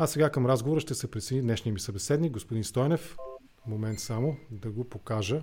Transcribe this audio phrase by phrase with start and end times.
[0.00, 3.16] А сега към разговора ще се присъедини днешния ми събеседник, господин Стойнев.
[3.66, 5.42] Момент само да го покажа,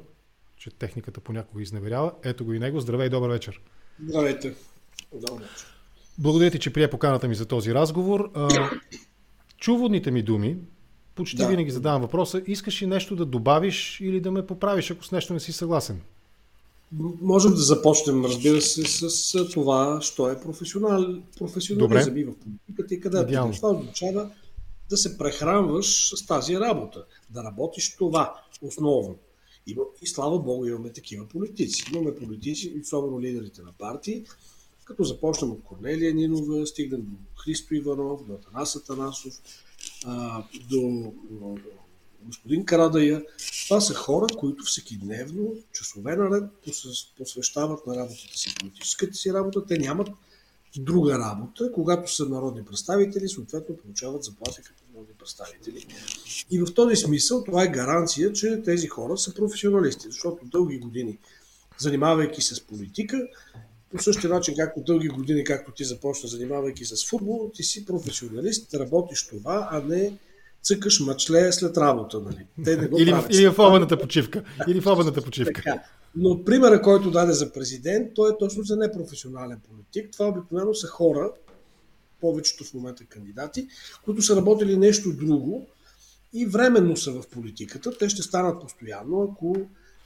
[0.58, 2.12] че техниката понякога изневерява.
[2.24, 2.80] Ето го и него.
[2.80, 3.62] Здравей, добър вечер.
[4.08, 4.56] Здравейте.
[5.14, 5.66] Добър вечер.
[6.18, 8.32] Благодаря ти, че прие поканата ми за този разговор.
[9.58, 10.58] Чуводните ми думи,
[11.16, 11.48] почти да.
[11.48, 15.34] винаги задавам въпроса, искаш ли нещо да добавиш или да ме поправиш, ако с нещо
[15.34, 16.02] не си съгласен?
[17.22, 23.00] Можем да започнем, разбира се, с това, що е професионал, професионализъм и в политиката и
[23.00, 23.26] къде.
[23.54, 24.30] Това означава
[24.90, 29.16] да се прехранваш с тази работа, да работиш това основно.
[30.02, 31.86] И, слава Богу имаме такива политици.
[31.94, 34.26] Имаме политици, особено лидерите на партии,
[34.86, 39.34] като започнем от Корнелия Нинова, стигнем до Христо Иванов, до Атанас Атанасов,
[40.70, 41.14] до,
[42.22, 43.26] господин Карадая.
[43.68, 46.44] Това са хора, които всеки дневно, часове наред,
[47.18, 49.66] посвещават на работата си, политическата си работа.
[49.66, 50.10] Те нямат
[50.82, 55.86] друга работа, когато са народни представители, съответно получават заплати като народни представители.
[56.52, 61.18] И в този смисъл това е гаранция, че тези хора са професионалисти, защото дълги години,
[61.78, 63.28] занимавайки се с политика,
[63.92, 68.74] по същия начин, както дълги години, както ти започна, занимавайки с футбол, ти си професионалист,
[68.74, 70.14] работиш това, а не
[70.62, 72.20] цъкаш мачле след работа.
[72.20, 72.46] Нали?
[72.64, 73.34] Те не го или, правят.
[73.34, 74.44] или в обедната почивка.
[74.68, 75.54] Или в обедната почивка.
[75.54, 75.84] Така.
[76.16, 80.12] Но примера, който даде за президент, той е точно за непрофесионален политик.
[80.12, 81.32] Това обикновено са хора,
[82.22, 83.68] повечето в момента кандидати,
[84.06, 85.68] които са работили нещо друго
[86.34, 87.98] и временно са в политиката.
[87.98, 89.56] Те ще станат постоянно, ако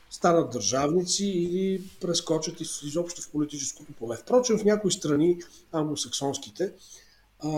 [0.09, 4.17] станат държавници или прескочат изобщо в политическото поле.
[4.17, 6.71] Впрочем, в някои страни, англосаксонските,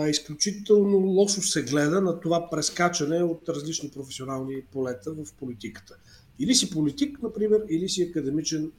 [0.08, 5.96] изключително лошо се гледа на това прескачане от различни професионални полета в политиката.
[6.42, 8.72] Или си политик, например, или си академичен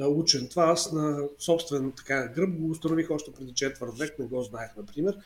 [0.00, 0.48] учен.
[0.48, 4.70] Това аз на собствен така, гръб го установих още преди четвърт век, не го знаех,
[4.76, 5.16] например.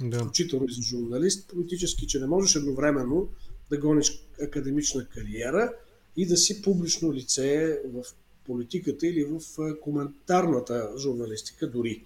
[0.00, 0.18] Да.
[0.18, 3.28] Включително и за журналист политически, че не можеш едновременно
[3.70, 5.72] да гониш академична кариера
[6.16, 8.04] и да си публично лице в
[8.46, 9.40] политиката или в
[9.80, 12.04] коментарната журналистика дори.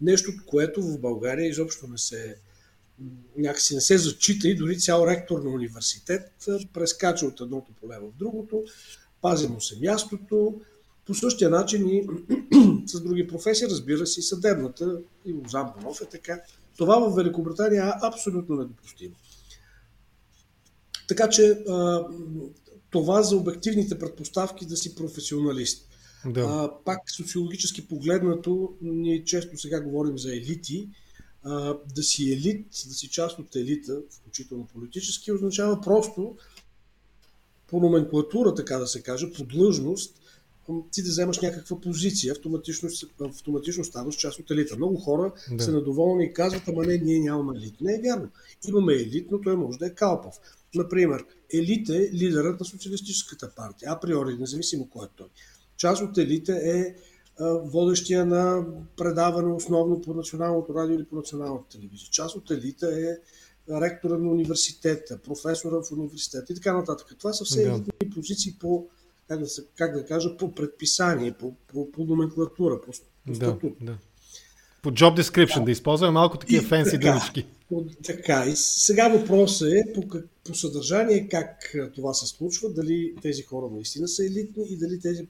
[0.00, 2.36] Нещо, което в България изобщо не се
[3.36, 6.22] някакси не се зачита и дори цял ректор на университет
[6.72, 8.64] прескача от едното поле в другото,
[9.20, 10.60] пази му се мястото,
[11.06, 12.06] по същия начин и
[12.86, 16.40] с други професии, разбира се, и съдебната, и Лозан Бонов е така.
[16.76, 19.14] Това в Великобритания е абсолютно недопустимо.
[21.08, 21.64] Така че
[22.90, 25.88] това за обективните предпоставки да си професионалист.
[26.26, 26.40] Да.
[26.40, 30.88] А, пак социологически погледнато, ние често сега говорим за елити.
[31.44, 36.36] А, да си елит, да си част от елита, включително политически, означава просто
[37.66, 40.14] по номенклатура, така да се каже, по длъжност,
[40.92, 42.88] ти да вземаш някаква позиция, автоматично,
[43.20, 44.76] автоматично ставаш част от елита.
[44.76, 45.64] Много хора да.
[45.64, 47.80] са недоволни и казват, ама не, ние нямаме елит.
[47.80, 48.28] Не е вярно.
[48.68, 50.34] Имаме елит, но той може да е калпав.
[50.74, 55.26] Например, елит е лидерът на социалистическата партия, априори, независимо кой е той.
[55.76, 56.94] Част от елита е
[57.64, 58.66] водещия на
[58.96, 62.08] предаване основно по националното радио или по националната телевизия.
[62.10, 63.16] Част от елита е
[63.80, 67.06] ректора на университета, професора в университета и така нататък.
[67.18, 67.82] Това са все да.
[68.14, 68.86] позиции по,
[69.28, 72.92] как да, се, как да кажа, по предписание, по, по, по номенклатура, по,
[73.26, 73.72] по статут.
[73.80, 73.98] Да, да.
[74.82, 77.46] По job description да, да използваме малко такива фенси думички.
[78.04, 80.02] Така, и сега въпросът е по,
[80.44, 85.26] по съдържание как това се случва, дали тези хора наистина са елитни и дали тези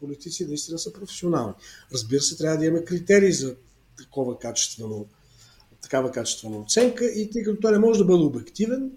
[0.00, 1.54] политици наистина са професионални.
[1.92, 3.56] Разбира се, трябва да имаме критерии за
[3.98, 5.06] такова качествено,
[5.82, 8.90] такава качествена оценка и тъй като той не може да бъде обективен,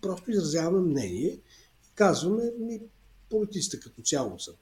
[0.00, 1.38] просто изразяваме мнение.
[1.94, 2.80] Казваме, ми,
[3.30, 4.52] политиците като цяло са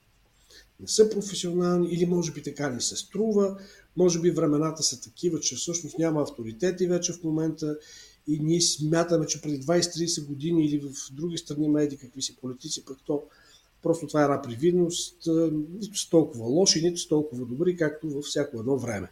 [0.82, 3.58] не са професионални или може би така ни се струва,
[3.96, 7.78] може би времената са такива, че всъщност няма авторитети вече в момента
[8.26, 12.84] и ние смятаме, че преди 20-30 години или в други страни медии какви си политици,
[12.84, 13.22] пък то
[13.82, 15.16] просто това е една привидност,
[15.80, 19.10] нито са толкова лоши, нито са толкова добри, както във всяко едно време.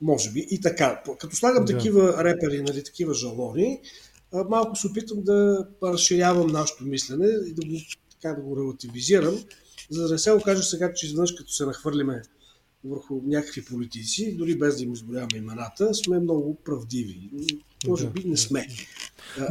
[0.00, 1.02] Може би и така.
[1.18, 1.72] Като слагам да.
[1.72, 3.80] такива репери, нали, такива жалони,
[4.48, 7.74] малко се опитвам да разширявам нашето мислене и да го,
[8.10, 9.44] така, да го релативизирам,
[9.90, 12.22] за да не се окаже сега, че изведнъж като се нахвърлиме
[12.84, 17.30] върху някакви политици, дори без да им изборяваме имената, сме много правдиви.
[17.86, 18.68] Може би не сме.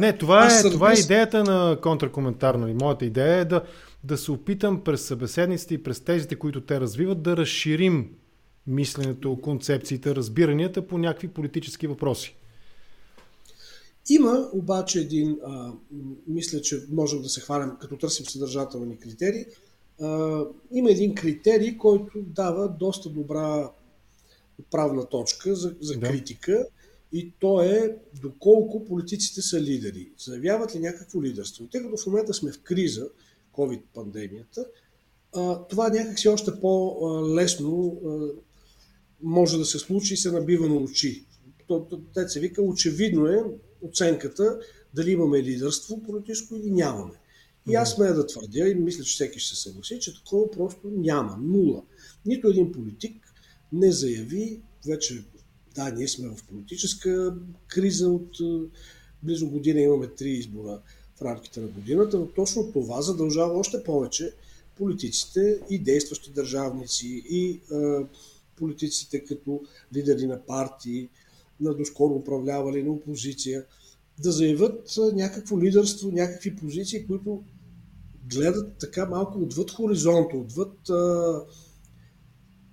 [0.00, 2.54] Не, това, е, това е идеята на контракоментар.
[2.54, 2.74] Нали?
[2.74, 3.62] Моята идея е да,
[4.04, 8.10] да се опитам през събеседниците и през тезите, които те развиват, да разширим
[8.66, 12.36] мисленето, концепциите, разбиранията по някакви политически въпроси.
[14.10, 15.72] Има обаче един, а,
[16.26, 19.44] мисля, че можем да се хвалим, като търсим съдържателни критерии,
[20.72, 23.70] има един критерий, който дава доста добра
[24.70, 26.08] правна точка за, за да.
[26.08, 26.66] критика
[27.12, 30.12] и то е доколко политиците са лидери.
[30.18, 31.66] Заявяват ли някакво лидерство?
[31.66, 33.08] Тъй като в момента сме в криза,
[33.52, 34.66] COVID-пандемията,
[35.68, 38.00] това някакси още по-лесно
[39.22, 41.26] може да се случи и се набива на очи.
[42.14, 43.44] Те се вика, очевидно е
[43.82, 44.58] оценката
[44.94, 47.14] дали имаме лидерство политическо или нямаме.
[47.70, 50.90] И аз смея да твърдя, и мисля, че всеки ще се съгласи, че такова просто
[50.90, 51.38] няма.
[51.42, 51.82] Нула.
[52.26, 53.34] Нито един политик
[53.72, 55.24] не заяви, вече,
[55.74, 57.34] да, ние сме в политическа
[57.68, 58.36] криза от
[59.22, 60.80] близо година, имаме три избора
[61.16, 64.32] в рамките на годината, но точно това задължава още повече
[64.76, 68.06] политиците и действащи държавници и а,
[68.56, 69.62] политиците като
[69.94, 71.08] лидери на партии,
[71.60, 73.64] на доскоро управлявали, на опозиция,
[74.22, 77.42] да заявят някакво лидерство, някакви позиции, които
[78.30, 81.40] гледат така малко отвъд хоризонта, отвъд, а,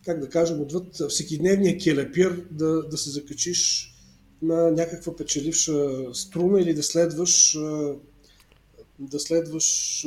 [0.10, 3.94] как да кажем, отвъд всекидневния келепир, да, да се закачиш
[4.42, 7.58] на някаква печеливша струна или да следваш
[9.00, 10.06] да следваш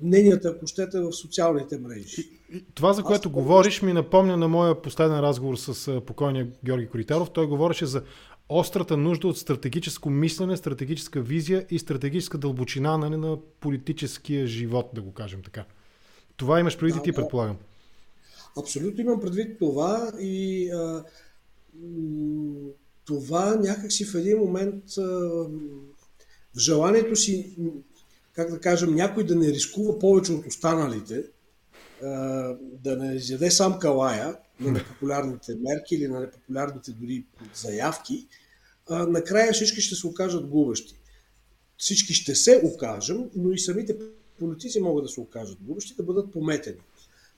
[0.00, 2.28] мненията, ако щете, в социалните мрежи.
[2.74, 7.30] Това, за което Аз говориш, ми напомня на моя последен разговор с покойния Георги Коритаров.
[7.30, 8.02] Той говореше за
[8.48, 15.02] острата нужда от стратегическо мислене, стратегическа визия и стратегическа дълбочина нали, на политическия живот, да
[15.02, 15.64] го кажем така.
[16.36, 17.56] Това имаш предвид да, ти, предполагам.
[18.58, 21.04] Абсолютно имам предвид това и а,
[23.04, 25.02] това някакси в един момент а,
[26.54, 27.56] в желанието си
[28.32, 31.24] как да кажем, някой да не рискува повече от останалите,
[32.62, 38.26] да не изяде сам калая на непопулярните мерки или на непопулярните дори заявки,
[38.90, 40.94] накрая всички ще се окажат губещи.
[41.78, 43.96] Всички ще се окажем, но и самите
[44.38, 46.78] политици могат да се окажат губещи, да бъдат пометени.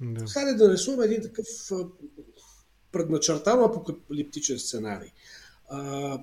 [0.05, 0.27] Да.
[0.27, 1.47] Хайде да нарисуваме един такъв
[2.93, 5.11] предначертано апокалиптичен сценарий.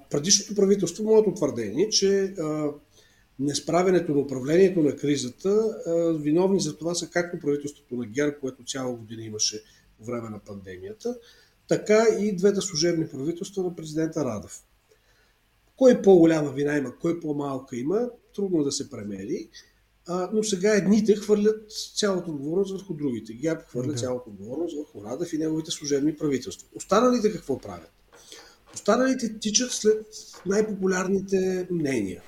[0.10, 2.34] предишното правителство, моето твърдение, че
[3.40, 5.78] несправенето на управлението на кризата,
[6.20, 9.64] виновни за това са както правителството на ГЕРБ, което цяла година имаше
[9.98, 11.18] по време на пандемията,
[11.68, 14.64] така и двете служебни правителства на президента Радев.
[15.76, 19.50] Кой по-голяма вина има, кой по-малка има, трудно да се премери,
[20.34, 23.34] но сега едните хвърлят цялата отговорност върху другите.
[23.34, 23.98] ГЕРБ хвърля да.
[23.98, 26.68] цялата отговорност върху Радев и неговите служебни правителства.
[26.76, 27.92] Останалите какво правят?
[28.74, 30.06] Останалите тичат след
[30.46, 32.22] най-популярните мнения.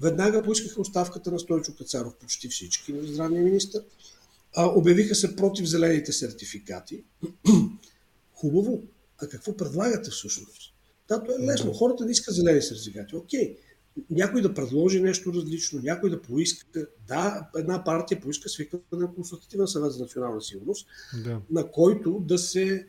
[0.00, 3.82] Веднага поискаха оставката на Стойчо Кацаров почти всички на здравния министр.
[4.56, 7.04] А, обявиха се против зелените сертификати.
[8.34, 8.82] Хубаво.
[9.22, 10.74] А какво предлагате всъщност?
[11.08, 11.72] Да, то е лесно.
[11.72, 13.16] Хората не искат зелени сертификати.
[13.16, 13.56] Окей.
[14.10, 16.86] Някой да предложи нещо различно, някой да поиска.
[17.08, 20.86] Да, една партия поиска свикване на консултативен съвет за национална сигурност,
[21.24, 21.40] да.
[21.50, 22.86] на който да се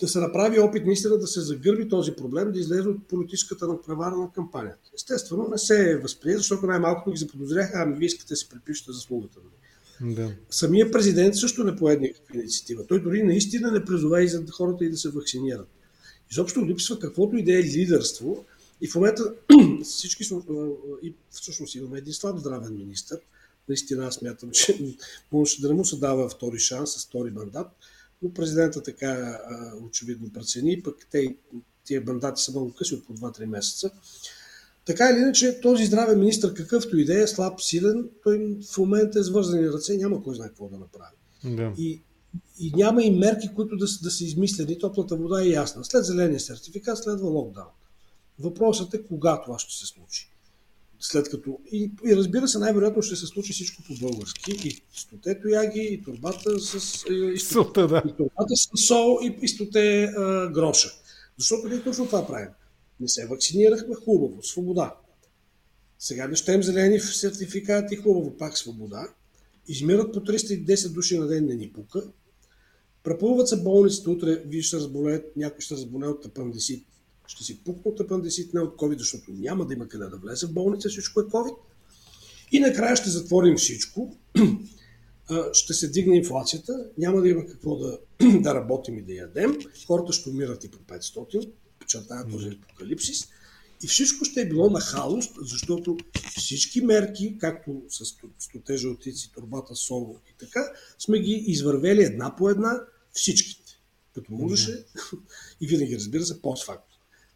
[0.00, 4.16] да се направи опит наистина да се загърби този проблем, да излезе от политическата надпревара
[4.16, 4.90] на кампанията.
[4.94, 8.92] Естествено, не се е възприе, защото най-малко ги заподозряха, ами вие искате да си припишете
[8.92, 9.40] заслугата.
[10.00, 10.30] Да.
[10.50, 12.86] Самия президент също не поеде никаква инициатива.
[12.86, 15.68] Той дори наистина не призова и за хората и да се вакцинират.
[16.30, 18.44] Изобщо липсва каквото и да е лидерство.
[18.82, 19.34] И в момента
[19.84, 20.24] всички,
[21.02, 23.18] и всъщност имаме един слаб здравен министр.
[23.68, 24.96] Наистина аз смятам, че
[25.32, 27.66] може да не му се дава втори шанс с втори мандат
[28.22, 29.40] но президента така
[29.86, 31.36] очевидно прецени, пък те,
[31.84, 33.90] тия мандати са много къси от по 2-3 месеца.
[34.84, 39.18] Така или иначе, този здравен министр, какъвто и да е, слаб, силен, той в момента
[39.18, 41.16] е с вързани ръце, няма кой знае какво да направи.
[41.44, 41.72] Да.
[41.78, 42.02] И,
[42.58, 44.78] и няма и мерки, които да, да са измислени.
[44.78, 45.84] Топлата вода е ясна.
[45.84, 47.68] След зеления сертификат следва локдаун.
[48.38, 50.32] Въпросът е кога това ще се случи
[51.02, 51.58] след като...
[51.72, 54.52] И, и разбира се, най-вероятно ще се случи всичко по-български.
[54.68, 57.04] И стоте тояги, и турбата с...
[57.10, 58.02] И, Сута, да.
[58.08, 60.90] и турбата с сол, и, и стоте а, гроша.
[61.38, 62.48] Защото ние точно това правим.
[63.00, 64.96] Не се вакцинирахме хубаво, свобода.
[65.98, 69.08] Сега не щем зелени сертификати, хубаво, пак свобода.
[69.68, 72.02] Измират по 310 души на ден, не ни пука.
[73.02, 76.86] Препълват се болниците, утре вие ще разболеят, някой ще разболее от апандисит,
[77.26, 80.46] ще си пукне от апандисит, не от COVID, защото няма да има къде да влезе
[80.46, 81.56] в болница, всичко е COVID.
[82.52, 84.16] И накрая ще затворим всичко,
[85.52, 87.98] ще се дигне инфлацията, няма да има какво да,
[88.40, 93.28] да работим и да ядем, хората ще умират и по 500, подчертая този апокалипсис,
[93.82, 95.96] и всичко ще е било на хаос, защото
[96.36, 98.04] всички мерки, както с
[98.38, 100.60] стоте жълтици, турбата, соло и така,
[100.98, 102.80] сме ги извървели една по една
[103.12, 103.80] всичките.
[104.14, 104.84] Като можеше,
[105.60, 106.91] и винаги разбира се, постфакт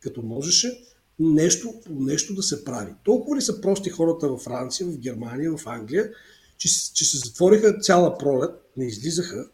[0.07, 0.81] като можеше
[1.19, 2.95] нещо, нещо да се прави.
[3.05, 6.13] Толкова ли са прости хората във Франция, в Германия, в Англия,
[6.59, 9.49] че, че се затвориха цяла пролет, не излизаха,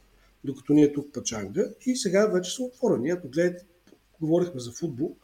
[0.45, 3.11] докато ние тук пачанга и сега вече са отворени.
[3.11, 3.65] Ако гледате
[4.21, 5.17] говорихме за футбол,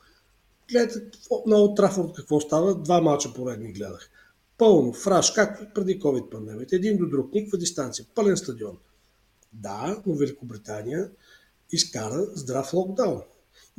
[0.70, 1.00] гледате
[1.47, 4.11] на Олд Трафорд какво става, два мача поредни гледах.
[4.58, 8.78] Пълно, фраш, както преди COVID пандемията, един до друг, никаква дистанция, пълен стадион.
[9.52, 11.11] Да, но Великобритания
[11.73, 13.23] изкара здрав локдаун.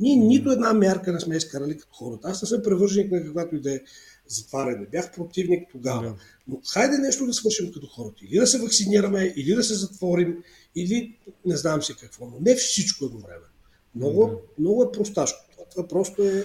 [0.00, 2.28] Ние нито една мярка не сме изкарали като хората.
[2.28, 3.80] Аз не съм превърженик на каквато и да е
[4.26, 4.86] затваряне.
[4.92, 6.14] Бях противник тогава.
[6.48, 8.16] Но хайде нещо да свършим като хората.
[8.30, 10.42] Или да се вакцинираме, или да се затворим,
[10.76, 11.16] или
[11.46, 12.26] не знам си какво.
[12.26, 13.46] Но не всичко време.
[13.94, 14.36] Много, да.
[14.58, 15.38] много е просташко.
[15.52, 16.44] Това, това просто е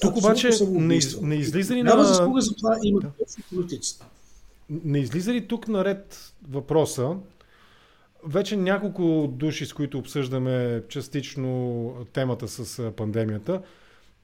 [0.00, 1.90] тук обаче не, не излиза ли на...
[1.90, 3.10] Няма заслуга за това има да.
[3.50, 4.04] политиците.
[4.70, 7.16] Не излиза ли тук наред въпроса,
[8.24, 13.62] вече няколко души, с които обсъждаме частично темата с пандемията,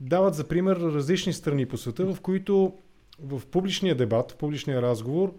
[0.00, 2.74] дават за пример различни страни по света, в които
[3.18, 5.34] в публичния дебат, в публичния разговор,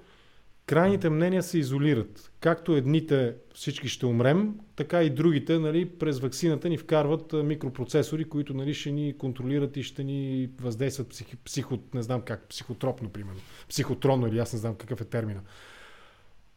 [0.66, 2.32] крайните мнения се изолират.
[2.40, 8.54] Както едните всички ще умрем, така и другите нали, през вакцината ни вкарват микропроцесори, които
[8.54, 13.40] нали, ще ни контролират и ще ни въздействат психи, психо, не знам как, психотропно, примерно.
[13.70, 15.42] Психотронно или аз не знам какъв е термина.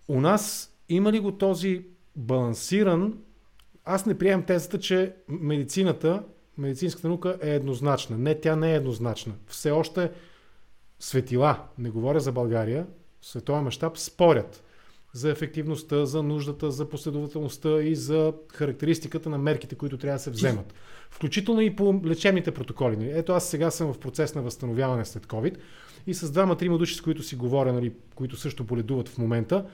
[0.09, 1.85] У нас има ли го този
[2.17, 3.19] балансиран?
[3.85, 6.23] Аз не приемам тезата, че медицината,
[6.59, 8.19] медицинската наука е еднозначна.
[8.19, 9.33] Не, тя не е еднозначна.
[9.47, 10.11] Все още
[11.01, 12.87] светила, не говоря за България,
[13.21, 14.63] в световен мащаб спорят
[15.13, 20.31] за ефективността, за нуждата, за последователността и за характеристиката на мерките, които трябва да се
[20.31, 20.75] вземат.
[21.11, 23.11] Включително и по лечебните протоколи.
[23.15, 25.57] Ето аз сега съм в процес на възстановяване след COVID
[26.07, 29.67] и с двама-трима души, с които си говоря, нали, които също боледуват в момента,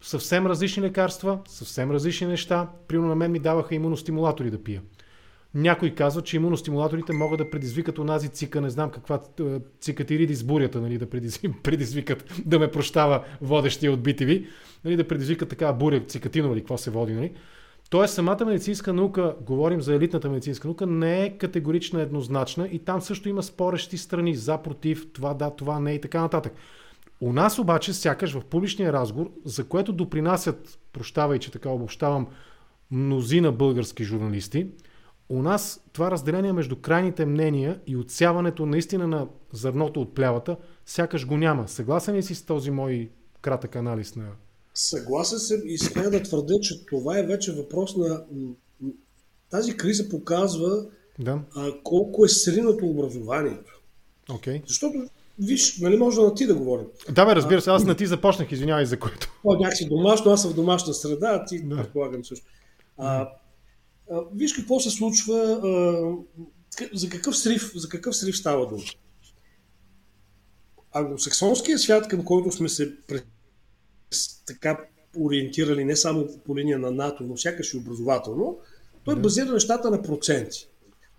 [0.00, 2.68] съвсем различни лекарства, съвсем различни неща.
[2.88, 4.82] Примерно на мен ми даваха имуностимулатори да пия.
[5.54, 9.42] Някой казва, че имуностимулаторите могат да предизвикат онази цика, не знам каква е,
[9.80, 11.10] цикатиридис бурята, нали, да
[11.62, 14.46] предизвикат, да ме прощава водещия от BTV,
[14.84, 17.14] нали, да предизвикат такава буря, цикатинова или какво се води.
[17.14, 17.32] Нали.
[17.90, 23.00] Тоест самата медицинска наука, говорим за елитната медицинска наука, не е категорична, еднозначна и там
[23.00, 26.52] също има спорещи страни за, против, това да, това не и така нататък.
[27.20, 32.26] У нас обаче, сякаш в публичния разговор, за което допринасят, прощавай, че така обобщавам,
[32.90, 34.66] мнозина български журналисти,
[35.28, 40.56] у нас това разделение между крайните мнения и отсяването наистина на зърното от плявата,
[40.86, 41.68] сякаш го няма.
[41.68, 43.10] Съгласен ли си с този мой
[43.40, 44.26] кратък анализ на...
[44.74, 48.24] Съгласен съм и смея да твърдя, че това е вече въпрос на...
[49.50, 50.86] Тази криза показва
[51.18, 51.40] да.
[51.56, 53.82] а, колко е сринато образованието.
[54.28, 54.62] Okay.
[54.66, 55.08] Защото
[55.38, 56.86] Виж, нали може на ти да говорим.
[57.12, 59.32] Да, бе, разбира се, аз на ти започнах, извинявай за което.
[59.44, 61.76] О, някакси домашно, аз съм в домашна среда, а ти да.
[61.76, 62.46] предполагам също.
[62.96, 63.28] А,
[64.10, 68.82] а, виж какво се случва, а, за, какъв срив, за какъв срив става дума.
[70.92, 73.26] Англосаксонския свят, към който сме се пред,
[74.46, 74.78] така
[75.20, 78.58] ориентирали не само по линия на НАТО, но сякаш и образователно,
[79.04, 79.20] той да.
[79.20, 80.68] базира нещата на проценти.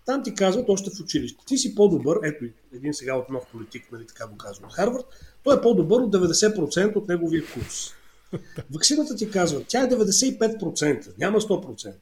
[0.06, 1.44] Там ти казват още в училище.
[1.46, 5.04] Ти си по-добър, ето един сега от нов политик, нали така го казва от Харвард,
[5.42, 7.90] той е по-добър от 90% от неговия курс.
[8.74, 11.92] Ваксината ти казва, тя е 95%, няма 100%.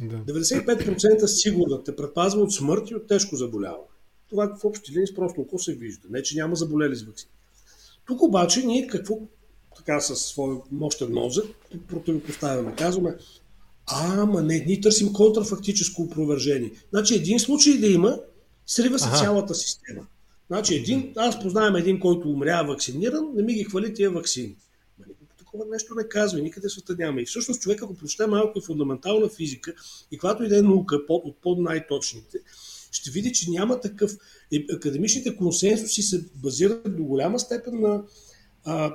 [0.00, 0.16] Да.
[0.16, 3.84] 95% сигурно те предпазва от смърт и от тежко заболяване.
[4.30, 6.08] Това в общи линии с просто око се вижда.
[6.10, 7.30] Не, че няма заболели с вакцина.
[8.06, 9.18] Тук обаче ние какво
[9.76, 11.46] така със своя мощен мозък
[11.88, 12.74] противопоставяме.
[12.76, 13.16] Казваме,
[13.86, 16.70] а, ама не, ние търсим контрафактическо опровержение.
[16.90, 18.20] Значи един случай да има,
[18.66, 19.18] срива се ага.
[19.18, 20.06] цялата система.
[20.46, 24.56] Значи един, аз познавам един, който умря вакциниран, не ми ги хвали тия вакцини.
[25.38, 27.20] Такова нещо не казва, никъде света няма.
[27.20, 29.74] И всъщност човек, ако прочете малко и фундаментална физика,
[30.10, 32.38] и когато и да е наука, под, от под най-точните,
[32.92, 34.12] ще види, че няма такъв.
[34.70, 38.02] Академичните консенсуси се базират до голяма степен на
[38.64, 38.94] а,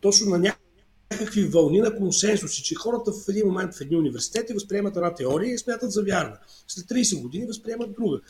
[0.00, 0.71] точно на някакъв
[1.12, 5.54] някакви вълни на консенсуси, че хората в един момент в едни университети възприемат една теория
[5.54, 6.38] и смятат за вярна.
[6.68, 8.20] След 30 години възприемат друга.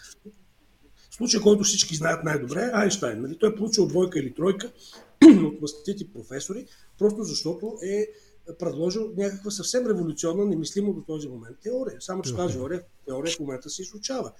[1.11, 3.23] Случай, който всички знаят най-добре е Айнштайн.
[3.23, 3.39] Нали?
[3.39, 4.73] Той е получил двойка или тройка
[5.47, 6.67] от мастити професори,
[6.99, 8.07] просто защото е
[8.59, 11.97] предложил някаква съвсем революционна, немислимо до този момент теория.
[12.00, 14.32] Само че тази теория, теория в момента се изучава.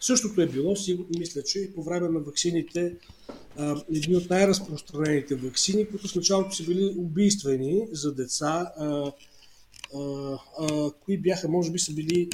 [0.00, 0.74] Същото е било,
[1.18, 2.96] мисля, че и по време на ваксините,
[3.94, 9.12] едни от най-разпространените ваксини, които в началото са били убийствени за деца, а,
[9.94, 12.28] а, а, кои бяха, може би са били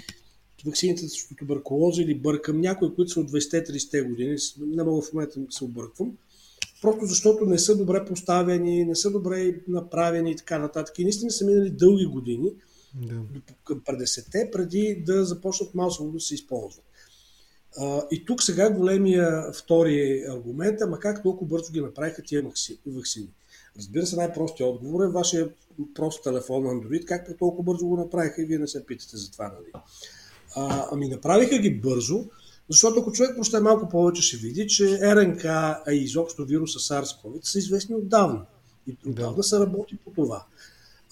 [0.66, 5.40] ваксините срещу туберкулоза или бъркам, някои, които са от 20-30 години, не мога в момента
[5.40, 6.16] да се обърквам,
[6.82, 10.98] просто защото не са добре поставени, не са добре направени и така нататък.
[10.98, 12.52] И наистина са минали дълги години,
[12.94, 13.14] да.
[13.64, 16.84] към 50-те, преди да започнат масово да се използват.
[17.78, 22.42] А, и тук сега големия втори аргумент, ама как толкова бързо ги направиха тия
[22.86, 23.28] вакцини?
[23.76, 25.48] Разбира се, най-простият отговор е вашия
[25.94, 29.44] прост телефон Android, как толкова бързо го направиха и вие не се питате за това,
[29.44, 29.84] нали?
[30.56, 32.24] А, ами направиха ги бързо,
[32.68, 37.40] Защото ако човек прочете малко повече, ще види, че РНК, а и изобщо вируса SARS-CoV
[37.42, 38.44] са известни отдавна.
[38.86, 39.42] И отдавна да.
[39.42, 40.44] се работи по това.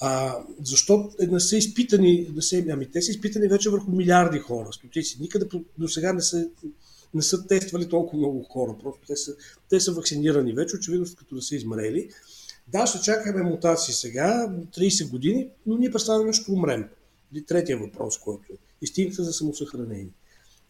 [0.01, 4.73] А, защо не са изпитани, да се, ами те са изпитани вече върху милиарди хора,
[4.73, 5.17] стотици.
[5.21, 5.47] Никъде
[5.79, 6.49] до сега не са,
[7.15, 8.75] не са тествали толкова много хора.
[8.83, 9.35] Просто те са,
[9.69, 12.09] те са вакцинирани вече, очевидно като да са измрели.
[12.69, 16.89] Да, ще чакаме мутации сега, 30 години, но ние представяме ще умрем.
[17.35, 20.11] И третия въпрос, който е инстинкта за самосъхранение.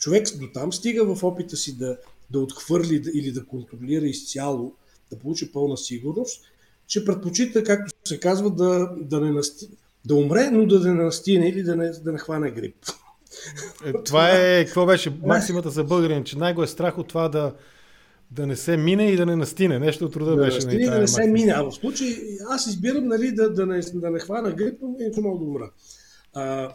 [0.00, 1.97] Човек до там стига в опита си да,
[2.30, 4.73] да отхвърли или да контролира изцяло,
[5.11, 6.45] да получи пълна сигурност,
[6.87, 9.69] че предпочита, както се казва, да, да, не насти...
[10.04, 12.76] да умре, но да не настине или да не, да не хване грип.
[13.85, 17.54] Е, това е, какво беше максимата за българин, че най-го е страх от това да,
[18.30, 19.78] да не се мине и да не настине.
[19.78, 20.57] Нещо от труда да беше.
[20.57, 21.52] Настине, да не се мине.
[21.57, 22.16] А в случай
[22.49, 25.71] аз избирам нали, да, да, не, да не хвана грип, но иначе мога да умра.
[26.35, 26.73] А,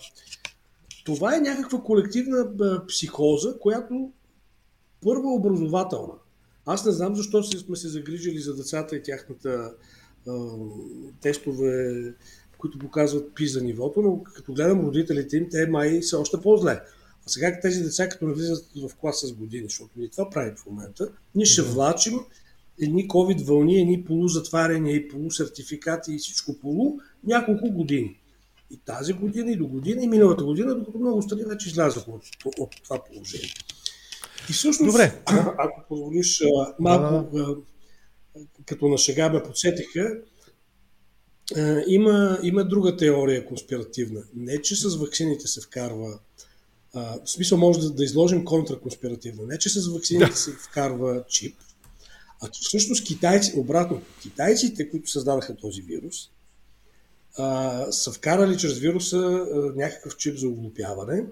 [1.06, 2.48] това е някаква колективна
[2.88, 4.12] психоза, която
[5.02, 6.14] първо е образователна.
[6.66, 9.74] Аз не знам защо сме се загрижили за децата и тяхната
[10.28, 10.34] а,
[11.22, 12.14] тестове,
[12.58, 16.82] които показват пиза нивото, но като гледам родителите им, те май са още по-зле.
[17.28, 20.66] А сега тези деца, като навлизат в клас с години, защото ние това правим в
[20.66, 22.20] момента, ние ще влачим
[22.82, 28.20] едни COVID вълни, едни полузатваряния и полусертификати и всичко полу няколко години.
[28.76, 32.24] И тази година, и до година, и миналата година, докато много страни вече излязоха от,
[32.60, 33.54] от това положение.
[34.50, 35.22] И всъщност, Добре.
[35.58, 36.44] ако позволиш
[36.80, 37.56] малко, да.
[38.66, 40.18] като на шега ме подсетиха,
[41.88, 44.24] има, има друга теория конспиративна.
[44.36, 46.20] Не, че с вакцините се вкарва
[46.96, 49.46] в смисъл може да, да изложим контраконспиративно.
[49.46, 50.38] Не, че с вакцините да.
[50.38, 51.56] се вкарва чип,
[52.42, 56.16] а всъщност китайци, обратно, китайците, които създадаха този вирус,
[57.38, 61.26] а, са вкарали чрез вируса а, някакъв чип за оглупяване.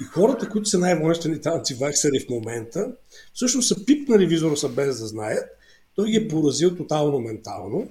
[0.00, 2.92] И хората, които са най-воинствените антиваксери в момента,
[3.34, 5.44] всъщност са пипнали вируса без да знаят.
[5.94, 7.88] Той ги е поразил тотално ментално.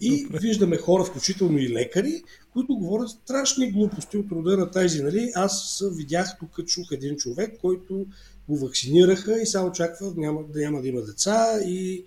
[0.00, 5.02] И виждаме хора, включително и лекари, които говорят страшни глупости от рода на тези.
[5.02, 5.32] Нали?
[5.34, 8.06] Аз видях тук, чух един човек, който
[8.48, 12.04] го вакцинираха и само очаква няма, да няма да има деца и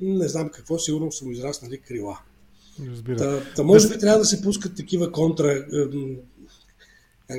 [0.00, 2.18] не знам какво, сигурно са му израснали крила.
[2.90, 3.16] Разбира.
[3.16, 5.64] Та, та може би трябва да се пускат такива контра...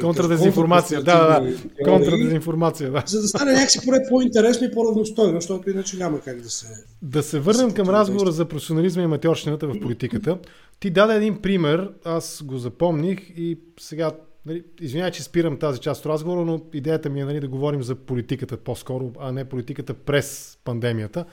[0.01, 1.57] Контрадезинформация, да, да, да.
[1.83, 3.03] Контрадезинформация, да.
[3.07, 6.67] За да стане някакси поне по-интересно и по-равностойно, защото иначе няма как да се...
[7.01, 10.37] Да се върнем към разговора за професионализма и матьорщината в политиката.
[10.79, 14.11] Ти даде един пример, аз го запомних и сега
[14.45, 17.83] Нали, извинявай, че спирам тази част от разговора, но идеята ми е нали, да говорим
[17.83, 21.25] за политиката по-скоро, а не политиката през пандемията.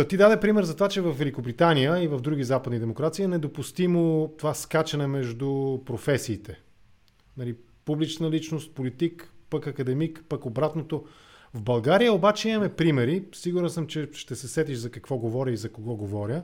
[0.00, 3.28] Та ти даде пример за това, че в Великобритания и в други западни демокрации е
[3.28, 6.60] недопустимо това скачане между професиите.
[7.36, 11.04] Нали, публична личност, политик, пък академик, пък обратното.
[11.54, 13.24] В България обаче имаме примери.
[13.32, 16.42] Сигурен съм, че ще се сетиш за какво говоря и за кого говоря.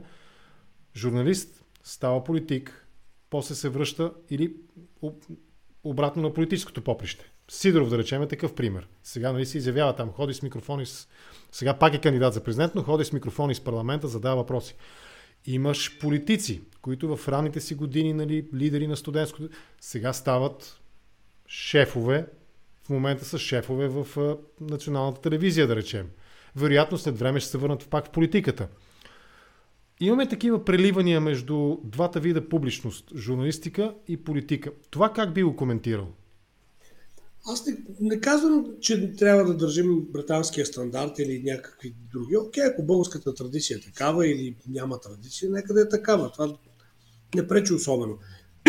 [0.96, 2.86] Журналист става политик,
[3.30, 4.56] после се връща или
[5.84, 7.32] обратно на политическото поприще.
[7.48, 8.88] Сидоров, да речем, е такъв пример.
[9.02, 11.08] Сега нали, се изявява там, ходи с микрофони с
[11.52, 14.74] сега пак е кандидат за президент, но ходи с микрофони с парламента, задава въпроси.
[15.46, 19.48] Имаш политици, които в ранните си години, нали, лидери на студентското,
[19.80, 20.80] сега стават
[21.48, 22.26] шефове,
[22.84, 26.10] в момента са шефове в националната телевизия, да речем.
[26.56, 28.68] Вероятно след време ще се върнат пак в политиката.
[30.00, 34.70] Имаме такива преливания между двата вида публичност, журналистика и политика.
[34.90, 36.08] Това как би го коментирал?
[37.48, 42.36] Аз не, не казвам, че трябва да държим британския стандарт или някакви други.
[42.36, 46.32] Окей, ако българската традиция е такава или няма традиция, нека да е такава.
[46.32, 46.56] Това
[47.34, 48.18] не пречи особено.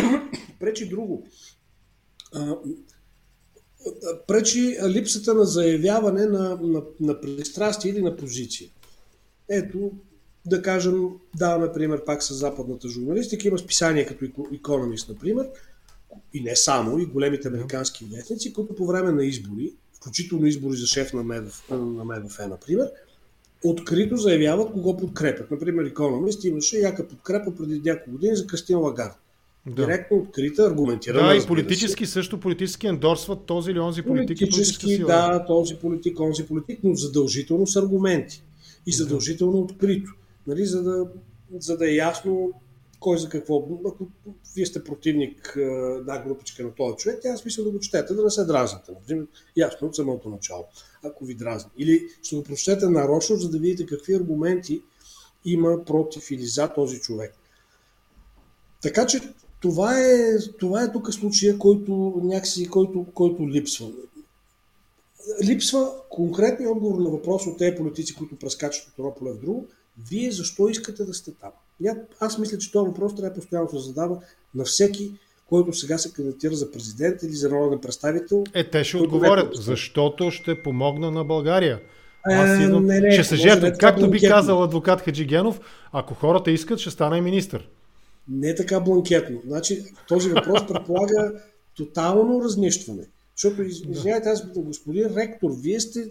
[0.59, 1.27] пречи друго.
[2.33, 2.57] А,
[4.27, 8.69] пречи липсата на заявяване на, на, на пристрастие или на позиция.
[9.49, 9.91] Ето,
[10.45, 13.47] да кажем, даваме пример пак с западната журналистика.
[13.47, 15.49] Има списания като Economist, например,
[16.33, 20.87] и не само, и големите американски вестници, които по време на избори, включително избори за
[20.87, 22.91] шеф на МВФ, на МВФ например,
[23.63, 25.51] открито заявяват кого подкрепят.
[25.51, 29.13] Например, Economist имаше яка подкрепа преди няколко години за Кристин Лагард.
[29.65, 29.85] Да.
[29.85, 31.27] Директно открита, аргументирана.
[31.27, 32.11] Да, и политически се.
[32.11, 34.37] също политически ендорсват този или онзи политик.
[34.37, 38.43] Политически, да, този политик, онзи политик, но задължително с аргументи.
[38.85, 40.11] И задължително открито.
[40.47, 41.05] Нали, за, да,
[41.59, 42.51] за да е ясно
[42.99, 43.67] кой за какво.
[43.85, 44.07] Ако
[44.55, 45.53] вие сте противник
[46.05, 48.91] на групичка на този човек, тя смисъл да го четете, да не се дразните.
[48.91, 50.65] Например, ясно от самото начало,
[51.03, 51.71] ако ви дразни.
[51.77, 54.81] Или ще го прочетете нарочно, за да видите какви аргументи
[55.45, 57.33] има против или за този човек.
[58.81, 59.21] Така че
[59.61, 63.91] това е, това е тук случая, който някакси, който, който липсва.
[65.43, 69.67] липсва конкретни отговор на въпрос от тези политици, които прескачат от едно поле в друго.
[70.09, 71.51] Вие защо искате да сте там?
[72.19, 74.17] Аз мисля, че този въпрос трябва постоянно да задава
[74.55, 75.11] на всеки,
[75.49, 78.43] който сега се кандидатира за президент или за народен представител.
[78.53, 81.79] Е, те ще отговорят, не защото ще помогна на България.
[82.25, 83.71] Аз идвам, не, не, ще се жертва.
[83.71, 85.59] Както би казал адвокат Хаджигенов,
[85.91, 87.69] ако хората искат, ще стане министър.
[88.29, 89.41] Не така бланкетно.
[89.47, 91.33] Значи, този въпрос предполага
[91.77, 93.03] тотално разнищване.
[93.35, 96.09] Защото, извинявайте, аз господин ректор, вие сте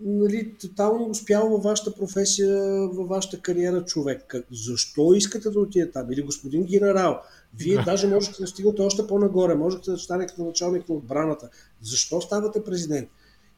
[0.00, 4.34] нали, тотално успял във вашата професия, във вашата кариера човек.
[4.52, 6.12] Защо искате да отидете там?
[6.12, 7.20] Или господин генерал,
[7.58, 7.82] вие да.
[7.82, 11.48] даже можете да стигнете още по-нагоре, можете да станете началник на отбраната.
[11.82, 13.08] Защо ставате президент?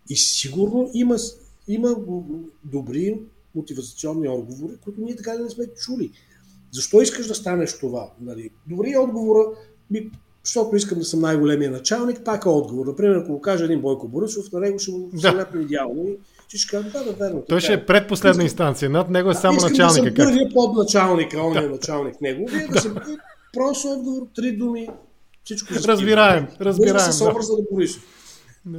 [0.09, 1.17] И сигурно има,
[1.69, 1.97] има
[2.65, 3.21] добри
[3.55, 6.13] мотивационни отговори, които ние така не сме чули.
[6.73, 8.11] Защо искаш да станеш това?
[8.21, 8.51] Нали?
[8.67, 9.45] Добри отговора,
[9.91, 10.11] ми,
[10.45, 12.87] защото искам да съм най-големия началник, пак е отговор.
[12.87, 15.47] Например, ако го каже един Бойко Борисов, на него ще му да.
[15.61, 16.19] идеално и
[16.59, 17.45] ще кажа, да, да, верно.
[17.49, 20.11] Той ще е предпоследна инстанция, над него е само искам началника.
[20.11, 22.47] Да съм първия подначалника, он е началник него.
[22.51, 22.97] Вие да съм
[23.53, 24.89] просто отговор, три думи,
[25.45, 26.95] всичко Разбираем, разбираем.
[26.95, 28.03] Да се образа да Борисов.
[28.67, 28.79] Да.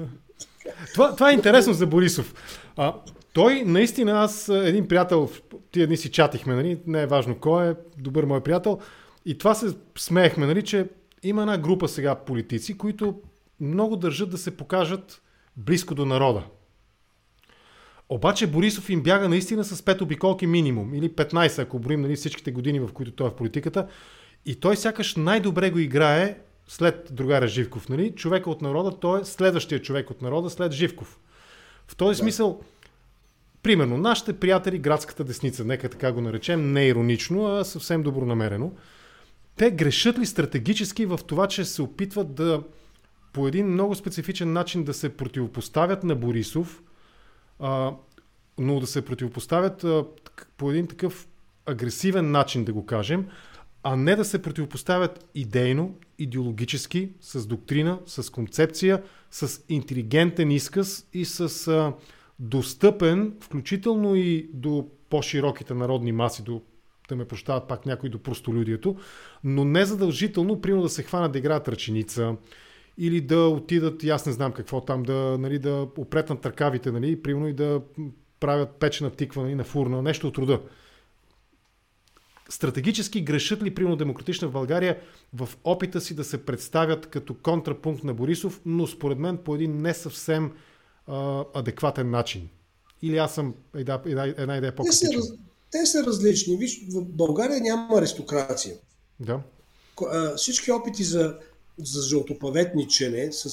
[0.94, 2.34] Това, това е интересно за Борисов.
[2.78, 2.96] А,
[3.34, 5.30] той наистина, аз един приятел,
[5.72, 6.80] тия дни си чатихме, нали?
[6.88, 8.80] не е важно кой е, добър мой приятел,
[9.26, 10.88] и това се смеехме, нали, че
[11.24, 13.22] има една група сега политици, които
[13.60, 15.22] много държат да се покажат
[15.58, 16.44] близко до народа.
[18.10, 22.52] Обаче Борисов им бяга наистина с 5 обиколки минимум, или 15, ако броим нали, всичките
[22.52, 23.88] години, в които той е в политиката.
[24.46, 27.90] И той сякаш най-добре го играе след другаря Живков.
[27.90, 28.16] Нали?
[28.16, 31.20] Човека от народа, той е следващия човек от народа след Живков.
[31.88, 32.24] В този да.
[32.24, 32.62] смисъл,
[33.64, 38.72] примерно, нашите приятели, градската десница, нека така го наречем, не иронично, а съвсем добронамерено,
[39.56, 42.64] те грешат ли стратегически в това, че се опитват да
[43.34, 46.84] по един много специфичен начин да се противопоставят на Борисов,
[47.60, 47.94] а,
[48.60, 50.06] но да се противопоставят а,
[50.58, 51.28] по един такъв
[51.66, 53.28] агресивен начин, да го кажем,
[53.84, 61.26] а не да се противопоставят идейно, идеологически, с доктрина, с концепция, с интелигентен изказ и
[61.26, 61.94] с а,
[62.40, 66.62] достъпен, включително и до по-широките народни маси, до
[67.12, 68.96] да ме прощават пак някои до простолюдието,
[69.44, 72.36] но не задължително, примерно да се хванат да играят ръченица,
[72.98, 77.22] или да отидат, и аз не знам какво там, да, нали, да опретнат търкавите, нали,
[77.22, 77.82] примерно и да
[78.40, 80.62] правят печена тиква нали, на фурна, нещо от рода.
[82.50, 85.00] Стратегически грешат ли, примерно, демократична в България
[85.34, 89.82] в опита си да се представят като контрапункт на Борисов, но според мен по един
[89.82, 90.52] не съвсем
[91.08, 92.50] а, адекватен начин?
[93.02, 95.22] Или аз съм една, една, една идея по-критична?
[95.72, 96.58] Те, са, различни.
[96.58, 98.76] Виж, в България няма аристокрация.
[99.20, 99.42] Да.
[100.36, 101.38] Всички опити за
[101.84, 103.50] за жълтопаветничене, с,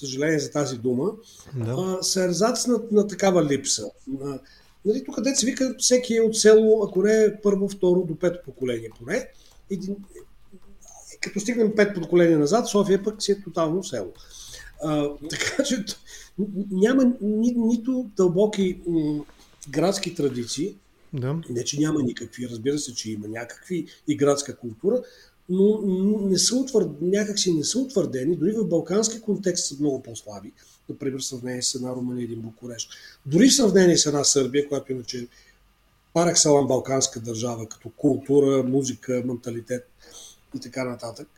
[0.00, 1.12] съжаление за тази дума,
[1.56, 1.76] да.
[1.78, 3.90] а, са ерзац на, на такава липса.
[4.84, 8.18] Нали, тук дете се вика, всеки е от село, ако не е първо, второ до
[8.18, 9.28] пето поколение поне.
[9.70, 9.96] Един,
[11.20, 14.12] като стигнем пет поколения назад, София пък си е тотално село.
[14.82, 15.84] А, така че
[16.70, 19.24] няма ни, нито дълбоки м,
[19.68, 20.76] градски традиции,
[21.12, 21.40] да.
[21.50, 25.02] не, че няма никакви, разбира се, че има някакви и градска култура,
[25.48, 25.80] но
[26.20, 30.52] не са утвърд, някакси не са утвърдени, дори в балкански контекст са много по-слаби,
[30.88, 32.90] например в сравнение с една Румъния или Букурещ.
[33.26, 35.26] Дори в сравнение с една Сърбия, която иначе
[36.14, 39.88] параксалам балканска държава, като култура, музика, менталитет
[40.56, 41.28] и така нататък.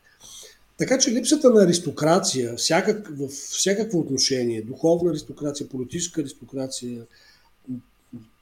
[0.78, 7.06] Така че липсата на аристокрация всякак, в всякакво отношение, духовна аристокрация, политическа аристокрация,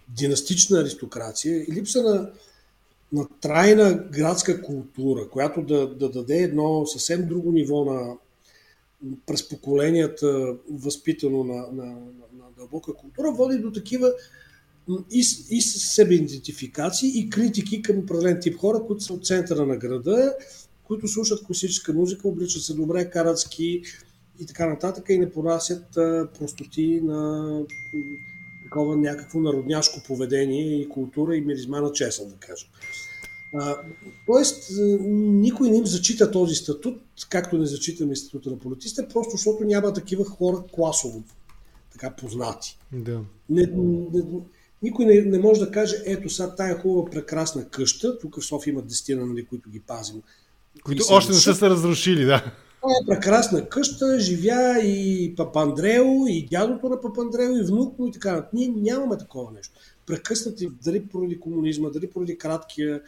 [0.09, 2.31] династична аристокрация и липса на,
[3.13, 8.17] на трайна градска култура, която да, да даде едно съвсем друго ниво на
[9.27, 14.13] през поколенията, възпитано на, на, на, дълбока култура, води до такива
[15.11, 19.77] и, и себе идентификации и критики към определен тип хора, които са от центъра на
[19.77, 20.35] града,
[20.85, 23.83] които слушат класическа музика, обличат се добре, карат ски
[24.41, 25.85] и така нататък и не понасят
[26.39, 27.61] простоти на
[28.73, 32.69] такова някакво народняшко поведение и култура и миризма на чесън, да кажем.
[33.55, 33.77] А,
[34.27, 34.71] тоест,
[35.11, 39.93] никой не им зачита този статут, както не зачитаме статута на политиста, просто защото няма
[39.93, 41.23] такива хора класово
[41.93, 42.79] така познати.
[42.93, 43.21] Да.
[43.51, 44.23] Не, не,
[44.83, 48.73] никой не, не може да каже, ето сега тая хубава прекрасна къща, тук в София
[48.73, 50.23] има дестина, нали, които ги пазим.
[50.85, 52.53] Които още не са се разрушили, да.
[52.83, 58.13] Това е прекрасна къща, живя и Папандрео, и дядото на Папандрео, и внук му и
[58.13, 58.49] така.
[58.53, 59.75] Ние нямаме такова нещо.
[60.07, 63.03] Прекъснати дали поради комунизма, дали поради краткия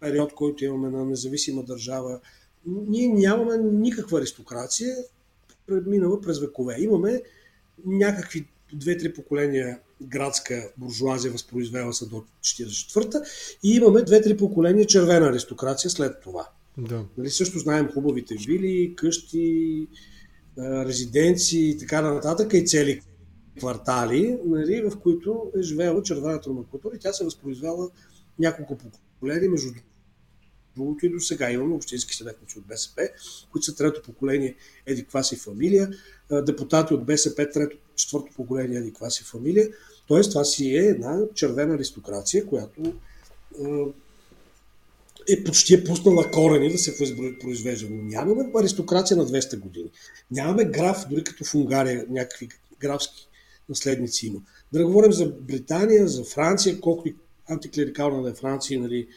[0.00, 2.20] период, който имаме на независима държава,
[2.66, 4.96] ние нямаме никаква аристокрация,
[5.86, 6.76] минала през векове.
[6.78, 7.22] Имаме
[7.86, 13.22] някакви две-три поколения градска буржуазия възпроизвела се до 44-та
[13.62, 16.48] и имаме две-три поколения червена аристокрация след това.
[16.78, 17.04] Да.
[17.18, 19.86] Нали, също знаем хубавите вили, къщи,
[20.58, 23.00] резиденции и така нататък и цели
[23.58, 27.90] квартали, нали, в които е живеела червената номенклатура и тя се възпроизвела
[28.38, 29.70] няколко поколения, между
[30.76, 33.08] другото и до сега имаме общински съветници от БСП,
[33.50, 34.54] които са трето поколение
[34.86, 35.90] еди си фамилия,
[36.46, 39.68] депутати от БСП, трето, четвърто поколение еди си фамилия.
[40.08, 42.94] Тоест това си е една червена аристокрация, която
[45.28, 46.96] е почти е пуснала корени да се
[47.40, 47.88] произвежда.
[47.90, 49.90] Но нямаме аристокрация на 200 години.
[50.30, 52.48] Нямаме граф, дори като в Унгария някакви
[52.80, 53.28] графски
[53.68, 54.40] наследници има.
[54.72, 57.14] Да не говорим за Британия, за Франция, колкото и
[57.48, 59.08] антиклерикална е Франция, нали,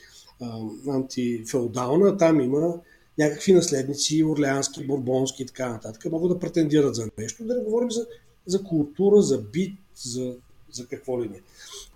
[0.88, 2.80] антифеодална, там има
[3.18, 7.92] някакви наследници, орлеански, бурбонски и така нататък, могат да претендират за нещо, да не говорим
[7.92, 8.08] за,
[8.46, 10.36] за култура, за бит, за,
[10.72, 11.42] за какво ли не.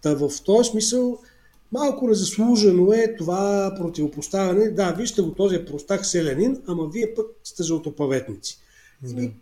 [0.01, 1.19] Та в този смисъл
[1.71, 4.71] малко незаслужено е това противопоставяне.
[4.71, 8.59] Да, вижте го този простак селянин, ама вие пък сте жълтопаветници.
[9.03, 9.29] Да.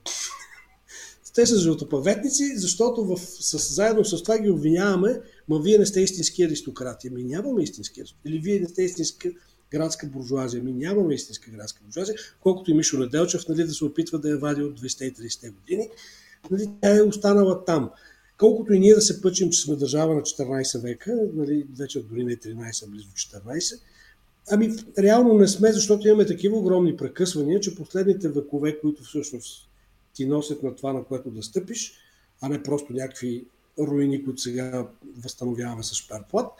[1.35, 6.01] Те са жълтопаветници, защото в, с, заедно с това ги обвиняваме, ма вие не сте
[6.01, 7.07] истински аристократи.
[7.07, 8.29] Ами нямаме истински аристократи.
[8.29, 9.29] Или вие не сте истинска
[9.71, 10.61] градска буржуазия.
[10.61, 14.37] Ами нямаме истинска градска буржуазия, колкото и Мишо Неделчев нали, да се опитва да я
[14.37, 15.89] вади от 230 години.
[16.51, 17.89] Нали, тя е останала там.
[18.37, 22.23] Колкото и ние да се пъчим, че сме държава на 14 века, нали, вече дори
[22.23, 23.79] не 13, близо 14,
[24.51, 29.69] ами реално не сме, защото имаме такива огромни прекъсвания, че последните векове, които всъщност
[30.13, 31.93] ти носят на това, на което да стъпиш,
[32.41, 33.45] а не просто някакви
[33.79, 34.87] руини, които сега
[35.23, 36.51] възстановяваме с шперплат,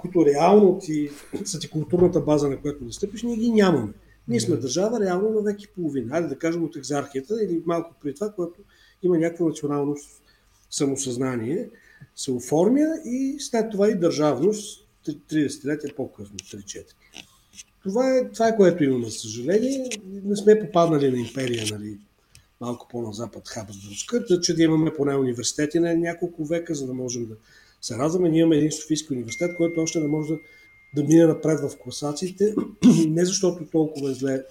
[0.00, 1.10] които реално ти,
[1.44, 3.92] са ти културната база, на която да стъпиш, ние ги нямаме.
[4.28, 8.14] Ние сме държава реално на веки половина, айде да кажем от екзархията или малко при
[8.14, 8.60] това, което
[9.02, 9.96] има някакво национално
[10.72, 11.68] самосъзнание,
[12.16, 16.84] се оформя и след това и държавност 30 лет по-късно, 3-4.
[17.82, 19.90] Това е, това е което имаме, за съжаление.
[20.24, 21.98] Не сме попаднали на империя, нали,
[22.60, 27.26] малко по-на запад Хабсбургска, че да имаме поне университети на няколко века, за да можем
[27.26, 27.34] да
[27.80, 28.28] се радваме.
[28.28, 30.38] Ние имаме един Софийски университет, който още не може да,
[30.96, 32.54] да мине напред в класациите,
[33.08, 34.44] не защото толкова е зле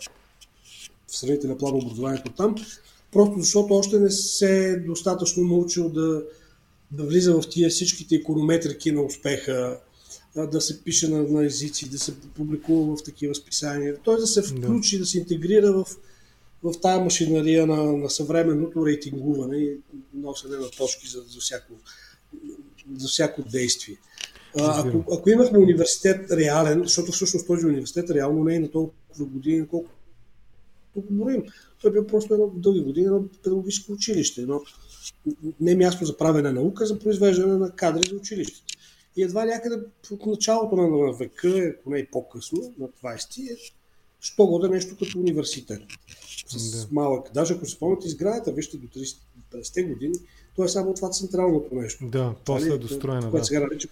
[1.07, 2.55] в сравнителен план образованието там,
[3.11, 6.23] просто защото още не се е достатъчно научил да,
[6.91, 9.79] да влиза в тия всичките иконометрики на успеха,
[10.35, 14.15] да се пише на, на езици, да се публикува в такива списания, т.е.
[14.15, 15.85] да се включи, да, да се интегрира в,
[16.63, 19.77] в тази машинария на, на съвременното рейтингуване и
[20.13, 21.73] носене на точки за, за, всяко,
[22.97, 23.97] за всяко действие.
[24.59, 29.25] А, ако, ако имахме университет реален, защото всъщност този университет реално не е на толкова
[29.25, 29.89] години, колко
[30.93, 31.43] тук говорим.
[31.81, 34.61] Той бил просто едно дълги години едно педагогическо училище, едно
[35.59, 38.61] не място за правене наука, за произвеждане на кадри за училище.
[39.15, 39.75] И едва някъде
[40.11, 43.55] от началото на века, ако не и по-късно, на 20-ти, е
[44.21, 45.81] що года нещо като университет.
[46.47, 46.87] С да.
[46.91, 47.33] малък.
[47.33, 50.15] Даже ако се спомняте изградата, вижте до 30-те години,
[50.55, 52.05] то е само това централното нещо.
[52.07, 53.31] Да, после е достроена.
[53.31, 53.45] Да.
[53.45, 53.87] Сега нарича,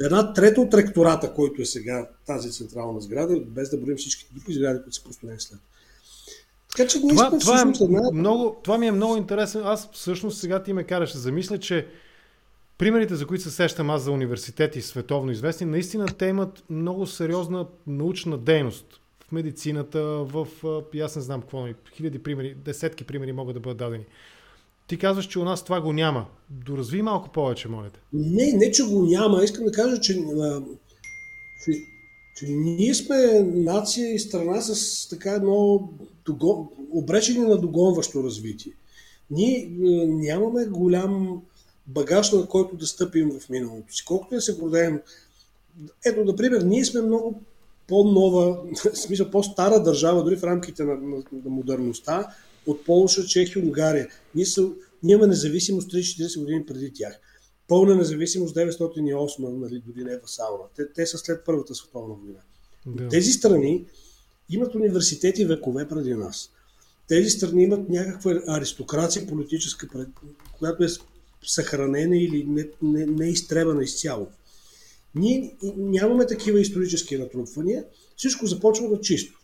[0.00, 4.54] една трета от ректората, който е сега тази централна сграда, без да броим всички други
[4.54, 5.58] сгради, които са построени след.
[6.76, 8.00] Така че това, това, е една...
[8.12, 9.60] много, това ми е много интересно.
[9.64, 11.86] Аз всъщност сега ти ме караш да замисля, че
[12.78, 17.66] примерите, за които се сещам аз за университети, световно известни, наистина те имат много сериозна
[17.86, 20.46] научна дейност в медицината, в...
[21.02, 24.04] Аз не знам какво, хиляди примери, десетки примери могат да бъдат дадени.
[24.86, 26.26] Ти казваш, че у нас това го няма.
[26.50, 28.00] Доразви малко повече, моля те.
[28.12, 29.44] Не, не, че го няма.
[29.44, 30.14] Искам да кажа, че,
[31.64, 31.72] че,
[32.36, 35.88] че ние сме нация и страна с така едно
[36.26, 38.72] догон, обречени на догонващо развитие.
[39.30, 39.68] Ние
[40.06, 41.42] нямаме голям
[41.86, 44.04] багаж, на който да стъпим в миналото си.
[44.04, 45.00] Колкото да се гордеем.
[46.06, 47.40] Ето, например, ние сме много
[47.88, 48.62] по-нова,
[48.94, 52.34] в смисъл по-стара държава, дори в рамките на, на, на модерността,
[52.66, 54.08] от Полша, Чехия, Унгария.
[54.34, 54.68] Ние, са,
[55.02, 57.20] ние имаме независимост 30-40 години преди тях.
[57.68, 60.64] Пълна независимост 908, нали, дори не е васална.
[60.76, 62.40] Те, те са след Първата световна война.
[62.86, 63.08] Да.
[63.08, 63.84] Тези страни
[64.50, 66.50] имат университети векове преди нас.
[67.08, 69.88] Тези страни имат някаква аристокрация политическа,
[70.58, 70.88] която е
[71.46, 74.26] съхранена или не, не, не е изтребана изцяло.
[75.14, 77.84] Ние нямаме такива исторически натрупвания.
[78.16, 79.40] Всичко започва на чисто.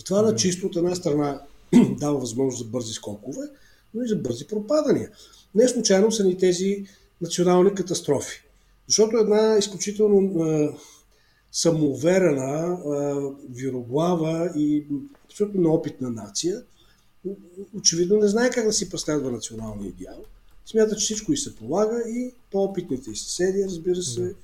[0.00, 1.42] И това на чисто от една страна
[1.98, 3.42] дава възможност за бързи скокове,
[3.94, 5.10] но и за бързи пропадания.
[5.54, 6.84] Не случайно са ни тези
[7.20, 8.42] национални катастрофи.
[8.88, 10.20] Защото една изключително
[11.54, 12.78] самоуверена,
[13.50, 14.86] вироглава и
[15.24, 16.62] абсолютно неопитна нация
[17.74, 20.24] очевидно не знае как да си преследва националния идеал.
[20.66, 24.34] Смята, че всичко и се полага и по-опитните и съседи, разбира се,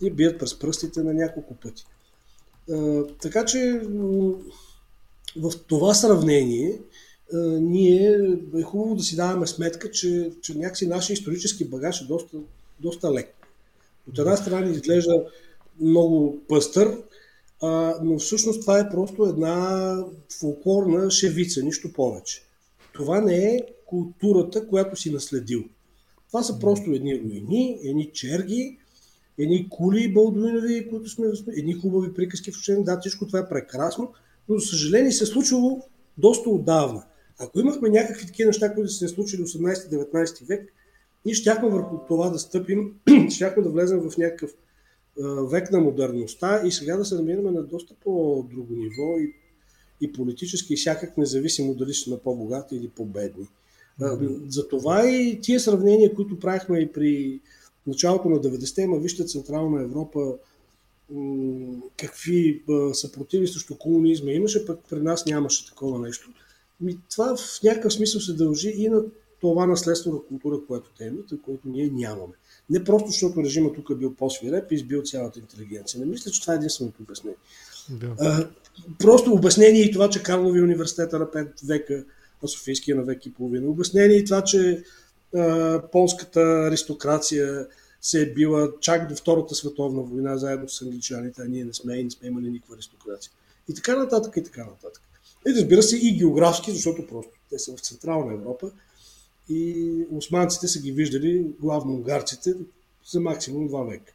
[0.00, 1.86] и бият през пръстите на няколко пъти.
[3.22, 3.80] така че
[5.36, 6.80] в това сравнение
[7.60, 8.18] ние
[8.56, 12.36] е хубаво да си даваме сметка, че, че някакси нашия исторически багаж е доста,
[12.80, 13.34] доста лек.
[14.08, 15.24] От една страна изглежда
[15.80, 17.02] много пъстър,
[17.62, 19.96] а, но всъщност това е просто една
[20.40, 22.42] фолклорна шевица, нищо повече.
[22.92, 25.64] Това не е културата, която си наследил.
[26.28, 28.78] Това са просто едни руини, едни черги,
[29.38, 32.84] едни кули балдуинови, които сме, едни хубави приказки в учение.
[32.84, 34.12] Да, всичко това е прекрасно,
[34.48, 35.82] но за съжаление се е случило
[36.18, 37.04] доста отдавна.
[37.38, 40.72] Ако имахме някакви такива неща, които се случили 18-19 век,
[41.24, 42.94] ние щяхме върху това да стъпим,
[43.30, 44.50] щяхме да влезем в някакъв
[45.50, 49.34] век на модерността и сега да се намираме на доста по-друго ниво и,
[50.00, 53.48] и политически и всякак независимо дали сме по-богати или по-бедни.
[54.00, 54.48] Mm-hmm.
[54.48, 57.40] Затова и тия сравнения, които правихме и при
[57.86, 60.34] началото на 90-те, има вижте Централна Европа,
[61.96, 66.30] какви съпротиви срещу комунизма имаше, пък при нас нямаше такова нещо.
[66.80, 69.04] Ми, това в някакъв смисъл се дължи и на
[69.40, 72.34] това наследство на култура, което те имат, което ние нямаме.
[72.70, 76.00] Не просто защото режима тук е бил по-свиреп и избил цялата интелигенция.
[76.00, 77.36] Не мисля, че това е единственото обяснение.
[77.90, 78.14] Да.
[78.20, 78.48] А,
[78.98, 82.04] просто обяснение и това, че Карлови университета на 5 века,
[82.44, 83.70] а Софийския на век и половина.
[83.70, 84.84] Обяснение и това, че
[85.36, 87.66] а, полската аристокрация
[88.00, 91.96] се е била чак до Втората световна война заедно с англичаните, а ние не сме
[91.96, 93.32] и не сме имали никаква аристокрация.
[93.68, 95.02] И така нататък, и така нататък.
[95.48, 98.70] И разбира се и географски, защото просто те са в Централна Европа
[99.48, 102.54] и османците са ги виждали, главно унгарците,
[103.06, 104.12] за максимум два века.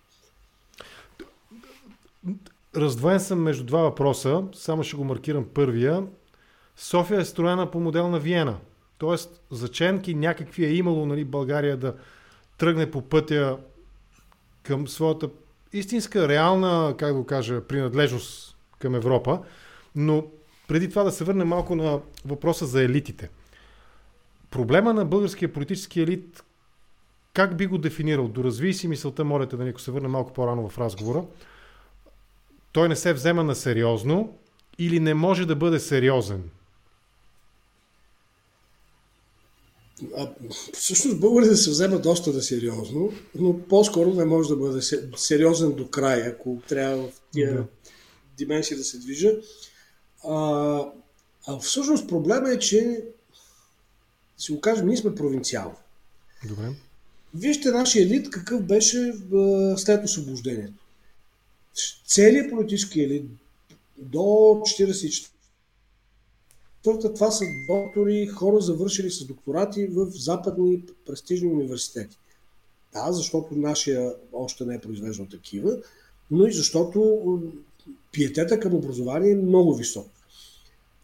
[2.76, 6.04] Раздвоен съм между два въпроса, само ще го маркирам първия.
[6.78, 8.58] София е строена по модел на Виена.
[8.98, 11.96] Тоест, заченки някакви е имало нали, България да
[12.58, 13.58] тръгне по пътя
[14.64, 15.30] към своята
[15.74, 19.40] истинска, реална, как да го кажа, принадлежност към Европа.
[19.96, 20.26] Но
[20.68, 23.30] преди това да се върнем малко на въпроса за елитите.
[24.54, 26.44] Проблема на българския политически елит,
[27.34, 28.28] как би го дефинирал?
[28.28, 31.26] Доразви си мисълта, молете да ако се върне малко по-рано в разговора.
[32.72, 34.38] Той не се взема на сериозно
[34.80, 36.44] или не може да бъде сериозен?
[40.18, 40.30] А,
[40.74, 44.82] всъщност българите се взема доста да сериозно, но по-скоро не може да бъде
[45.16, 47.66] сериозен до края, ако трябва в тия да.
[48.38, 49.32] дименсии да се движа.
[50.28, 50.38] А,
[51.48, 53.04] а всъщност проблема е, че
[54.38, 55.76] си го кажем, ние сме провинциални.
[56.48, 56.70] Добре.
[57.34, 59.14] Вижте нашия елит какъв беше
[59.78, 60.84] след освобождението.
[62.08, 63.26] Целият политически елит
[63.98, 65.30] до 44
[66.84, 72.18] това са доктори, хора завършили с докторати в западни престижни университети.
[72.94, 75.78] Да, защото нашия още не е произвеждал такива,
[76.32, 77.42] но и защото
[78.12, 80.08] пиетета към образование е много висок.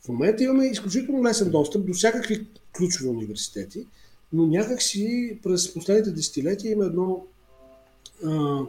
[0.01, 3.85] В момента имаме изключително лесен достъп до всякакви ключови университети,
[4.33, 7.25] но някакси през последните десетилетия има едно
[8.25, 8.59] а,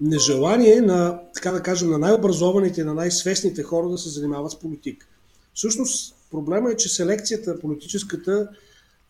[0.00, 5.06] нежелание на, така да кажем, на най-образованите, на най-свестните хора да се занимават с политика.
[5.54, 8.48] Всъщност проблема е, че селекцията политическата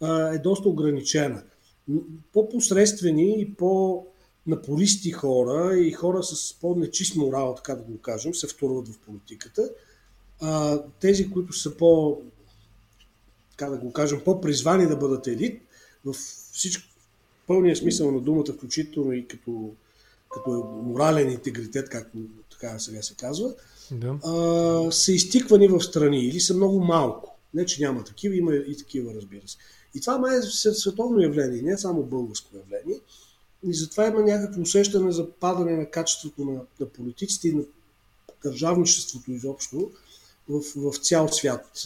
[0.00, 1.42] а, е доста ограничена.
[2.32, 4.06] По-посредствени и по-
[4.46, 9.70] напористи хора и хора с по-нечист морал, така да го кажем, се вторват в политиката.
[10.40, 12.18] А, тези, които са по,
[13.58, 15.62] така да го кажем, по-призвани да бъдат елит,
[16.04, 16.14] в
[16.52, 16.88] всичко,
[17.46, 19.70] пълния смисъл на думата, включително и като,
[20.30, 20.50] като
[20.84, 22.18] морален интегритет, както
[22.50, 23.54] така сега се казва,
[23.90, 24.18] да.
[24.24, 27.34] а, са изтиквани в страни или са много малко.
[27.54, 29.56] Не, че няма такива, има и такива, разбира се.
[29.94, 33.00] И това май е световно явление, не е само българско явление.
[33.66, 37.62] И затова има някакво усещане за падане на качеството на, на политиците и на
[38.44, 39.90] държавничеството изобщо
[40.48, 41.84] в, в цял свят.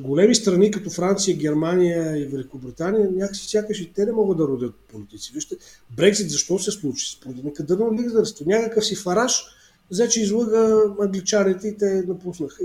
[0.00, 4.74] Големи страни като Франция, Германия и Великобритания, някакси сякаш и те не могат да родят
[4.74, 5.32] политици.
[5.34, 5.56] Вижте,
[5.96, 7.16] Брексит защо се случи?
[7.16, 8.44] Според некадърно лидерство.
[8.48, 9.44] Някакъв си фараж
[9.90, 12.64] взе, че излъга англичаните и те напуснаха.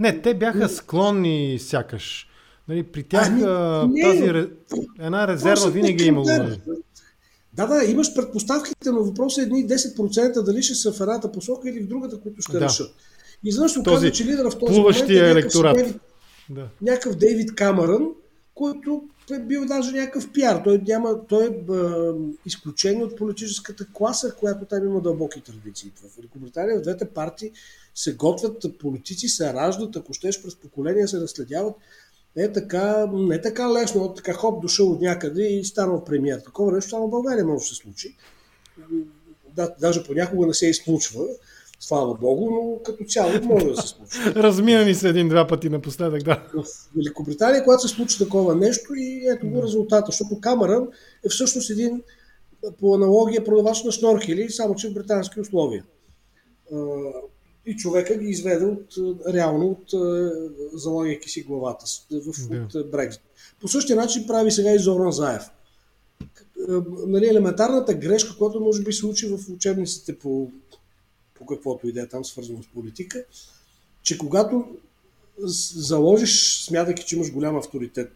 [0.00, 2.28] Не, те бяха склонни сякаш.
[2.68, 4.46] Нали, при тях а, не, тази
[5.00, 6.26] една резерва винаги е имало.
[6.26, 6.60] Нали?
[7.54, 11.70] Да, да, имаш предпоставките, но въпросът е едни 10% дали ще са в едната посока
[11.70, 12.60] или в другата, които ще да.
[12.60, 12.94] решат.
[13.44, 16.00] И изведнъж се оказва, че лидера в този момент е някакъв, Дейвид,
[16.50, 16.68] да.
[16.82, 18.08] някакъв Дейвид Камерън,
[18.54, 20.60] който е бил даже някакъв пиар.
[20.64, 22.14] Той, няма, той е а,
[22.46, 25.92] изключение от политическата класа, която там има дълбоки традиции.
[25.96, 27.50] В Великобритания в двете партии
[27.94, 31.74] се готвят политици, се раждат, ако щеш през поколения се наследяват.
[32.36, 36.40] Е така, не така лесно, така хоп, дошъл от някъде и станал премиер.
[36.40, 38.16] Такова нещо само в България може да се случи.
[39.56, 41.24] Да, даже понякога не се изключва
[41.82, 44.18] слава Богу, но като цяло може да се случи.
[44.36, 46.42] Размина ни се един-два пъти напоследък, да.
[46.54, 46.64] В
[46.96, 50.88] Великобритания, когато се случи такова нещо и ето го резултата, защото Камерън
[51.26, 52.02] е всъщност един
[52.80, 55.84] по аналогия продавач на шнорхели, само че в британски условия.
[57.66, 58.86] И човека ги изведе от,
[59.34, 60.02] реално от
[60.74, 62.78] залагайки си главата в, да.
[62.78, 63.22] от Брекзит.
[63.60, 65.42] По същия начин прави сега и Зоран Заев.
[67.06, 70.50] Нали, елементарната грешка, която може би се случи в учебниците по
[71.42, 73.24] по каквото и да е там свързано с политика,
[74.02, 74.64] че когато
[75.38, 78.12] заложиш, смятайки, че имаш голям авторитет,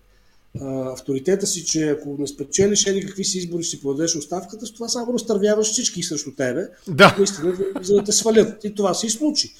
[0.60, 4.88] авторитета си, че ако не спечелиш еди какви си избори, си подадеш оставката, с това
[4.88, 7.14] само разтървяваш всички срещу тебе, да.
[7.18, 8.64] наистина, за да те свалят.
[8.64, 9.54] И това се и случи.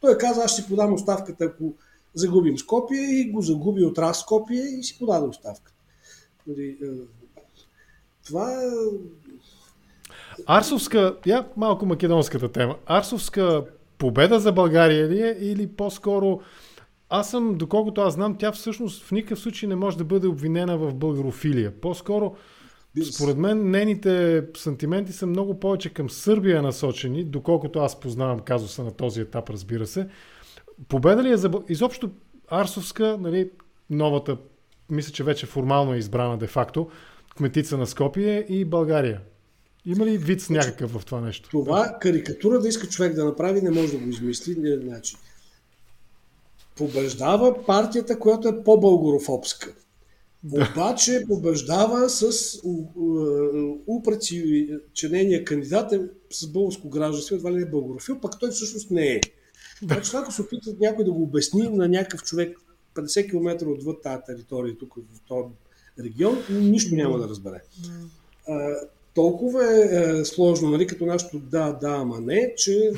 [0.00, 1.74] Той каза, аз ще си подам оставката, ако
[2.14, 5.76] загубим Скопие и го загуби от раз Скопие и си подаде оставката.
[6.46, 6.78] Нали,
[8.26, 8.72] това
[10.46, 12.76] Арсовска, я малко македонската тема.
[12.86, 13.64] Арсовска
[13.98, 16.40] победа за България ли е или по-скоро
[17.10, 20.78] аз съм, доколкото аз знам, тя всъщност в никакъв случай не може да бъде обвинена
[20.78, 21.80] в българофилия.
[21.80, 22.34] По-скоро,
[23.12, 28.90] според мен, нейните сантименти са много повече към Сърбия насочени, доколкото аз познавам казуса на
[28.90, 30.08] този етап, разбира се.
[30.88, 31.50] Победа ли е за...
[31.68, 32.10] Изобщо
[32.48, 33.50] Арсовска, нали,
[33.90, 34.36] новата,
[34.90, 36.88] мисля, че вече формално е избрана де-факто,
[37.36, 39.20] кметица на Скопие и България.
[39.88, 41.48] Има ли вид някакъв в това нещо?
[41.50, 44.56] Това карикатура да иска човек да направи, не може да го измисли.
[44.58, 45.16] Не, значи,
[46.76, 49.74] побеждава партията, която е по-българофобска.
[50.42, 50.68] Да.
[50.72, 52.32] Обаче побеждава с
[53.86, 58.50] упреци, че нейният кандидат е с българско гражданство, едва ли не е българофил, пък той
[58.50, 59.20] всъщност не е.
[59.82, 59.94] Да.
[59.94, 62.58] Значи, ако се опитат някой да го обясни на някакъв човек
[62.94, 65.48] 50 км отвъд тази територия, тук в този
[66.04, 67.62] регион, нищо няма да разбере
[69.18, 72.90] толкова е, е сложно, нали, като нашето да, да, ама не, че,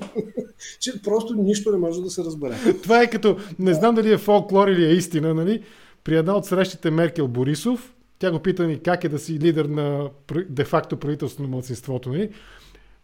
[0.80, 2.54] че просто нищо не може да се разбере.
[2.82, 5.62] Това е като, не знам дали е фолклор или е истина, нали?
[6.04, 9.64] При една от срещите Меркел Борисов, тя го пита ни как е да си лидер
[9.64, 10.10] на
[10.48, 12.08] де-факто правителство на младсинството.
[12.08, 12.30] Нали?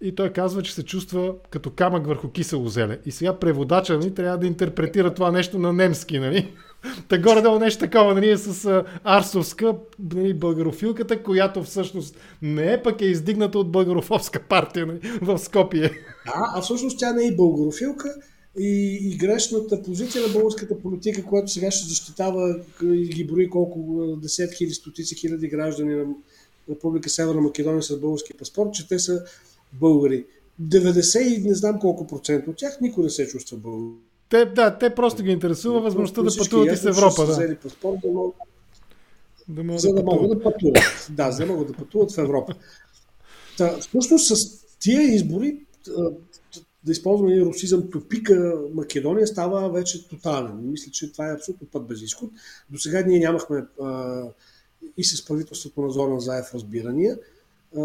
[0.04, 2.98] И той казва, че се чувства като камък върху кисело зеле.
[3.06, 6.18] И сега преводача нали, трябва да интерпретира това нещо на немски.
[6.18, 6.52] Нали?
[7.08, 9.74] Та горе-долу нещо такова, нали, с а, Арсовска,
[10.14, 15.90] нали, българофилката, която всъщност не е, пък е издигната от българофобска партия нали, в Скопие.
[16.26, 18.14] Да, а всъщност тя не е и българофилка
[18.58, 24.06] и, и грешната позиция на българската политика, която сега ще защитава и ги брои колко
[24.22, 26.04] десет хиляди, стотици хиляди граждани на
[26.70, 29.24] Република Северна Македония с български паспорт, че те са
[29.80, 30.26] българи.
[30.62, 33.98] 90 и не знам колко процент от тях никой не се чувства българи.
[34.28, 37.26] Те, да, те просто ги интересува възможността да пътуват и с Европа.
[37.26, 37.32] Да.
[37.32, 38.36] Взели паспорт, да могат,
[39.48, 41.08] да могат за да, да могат да пътуват.
[41.10, 42.54] Да, за да могат да пътуват в Европа.
[43.58, 45.58] Та, всъщност с тия избори,
[46.84, 50.70] да използваме един русизъм, топика Македония става вече тотален.
[50.70, 52.30] Мисля, че това е абсолютно път без изход.
[52.70, 54.22] До сега ние нямахме а,
[54.96, 57.18] и с правителството на Зоран Заев разбирания.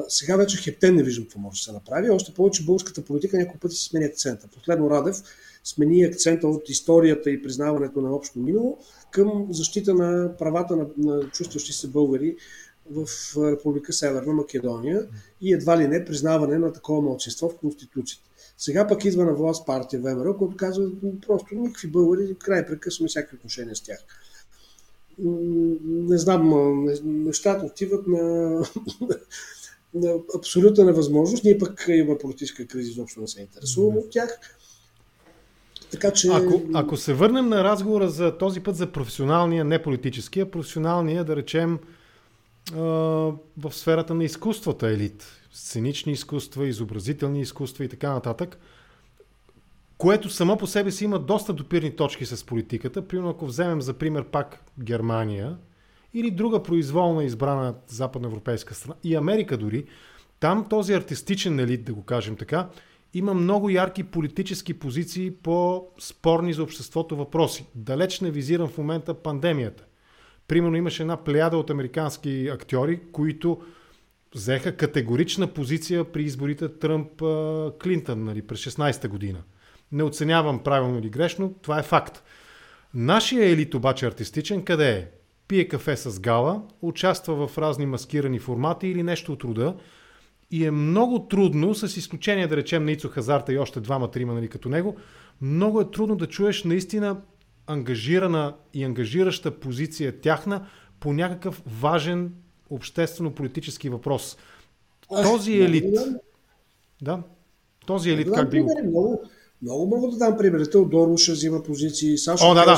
[0.07, 2.09] Сега вече хептен не виждам какво може да се направи.
[2.09, 4.47] Още повече българската политика няколко пъти си сменя акцента.
[4.47, 5.23] Последно Радев
[5.63, 8.77] смени акцента от историята и признаването на общо минало
[9.11, 12.35] към защита на правата на, на чувстващи се българи
[12.91, 15.07] в Република Северна Македония
[15.41, 18.29] и едва ли не признаване на такова младсинство в Конституцията.
[18.57, 20.89] Сега пък идва на власт партия ВМРО, която казва
[21.27, 23.99] просто никакви българи, край прекъсваме всякакви отношения с тях.
[25.83, 28.63] Не знам, нещата отиват на
[30.35, 31.43] абсолютна невъзможност.
[31.43, 34.39] Ние пък имаме политическа криза, изобщо не се интересуваме от тях.
[35.91, 36.27] Така че...
[36.27, 41.35] Ако, ако се върнем на разговора за този път за професионалния, не политическия, професионалния, да
[41.35, 41.79] речем,
[43.57, 48.57] в сферата на изкуствата елит, сценични изкуства, изобразителни изкуства и така нататък,
[49.97, 53.07] което само по себе си има доста допирни точки с политиката.
[53.07, 55.57] Примерно, ако вземем за пример пак Германия
[56.13, 59.85] или друга произволна избрана западноевропейска страна и Америка дори,
[60.39, 62.69] там този артистичен елит, да го кажем така,
[63.13, 67.65] има много ярки политически позиции по спорни за обществото въпроси.
[67.75, 69.83] Далеч не визирам в момента пандемията.
[70.47, 73.61] Примерно имаше една плеяда от американски актьори, които
[74.35, 79.39] взеха категорична позиция при изборите Тръмп-Клинтън нали, през 16-та година.
[79.91, 82.23] Не оценявам правилно или грешно, това е факт.
[82.93, 85.07] Нашия елит обаче артистичен къде е?
[85.49, 89.75] Пие кафе с гала, участва в разни маскирани формати или нещо от рода.
[90.51, 94.47] И е много трудно, с изключение да речем на Ицо Хазарта и още двама-трима нали,
[94.47, 94.95] като него,
[95.41, 97.21] много е трудно да чуеш наистина
[97.67, 100.67] ангажирана и ангажираща позиция тяхна
[100.99, 102.33] по някакъв важен
[102.69, 104.37] обществено-политически въпрос.
[105.23, 105.95] Този елит.
[107.01, 107.23] Да.
[107.85, 108.79] Този елит, как би го.
[108.83, 109.21] Много,
[109.61, 110.69] много мога да дам примери.
[110.69, 112.77] Теодор Уша взима позиции, Сашо О, да, да.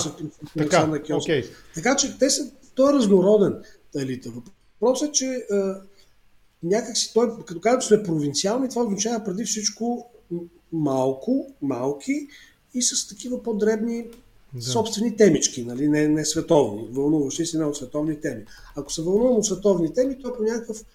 [0.57, 1.45] Така, okay.
[1.75, 3.63] така че те са, той е разнороден
[3.95, 4.31] елита.
[4.81, 5.45] Въпросът е, че
[6.63, 10.09] някакси той, като казва, че сме провинциални, това означава преди всичко
[10.73, 12.27] малко, малки
[12.73, 14.07] и с такива по-дребни
[14.53, 14.61] да.
[14.61, 15.87] собствени темички, нали?
[15.87, 16.87] не, не световни.
[16.91, 18.45] Вълнуващи си от световни теми.
[18.75, 20.85] Ако се вълнувам от световни теми, то по някакъв,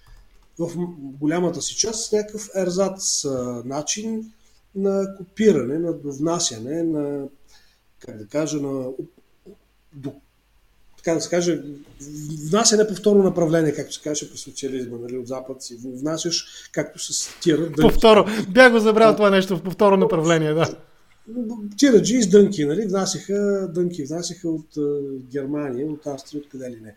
[0.58, 3.24] в голямата си част, с някакъв ерзац
[3.64, 4.32] начин
[4.74, 7.28] на копиране, на довнасяне, на,
[7.98, 8.88] как да кажа, на
[9.92, 10.12] до,
[11.07, 11.62] така да се каже,
[12.48, 16.98] внасяне по второ направление, както се каже при социализма, нали, от запад си внасяш, както
[16.98, 17.72] се стира.
[17.80, 20.76] По второ, бях го забрал това нещо, по второ направление, да
[21.78, 22.86] тираджи с дънки, нали?
[22.86, 24.66] внасяха дънки, внасяха от
[25.30, 26.96] Германия, от Австрия, от къде ли не.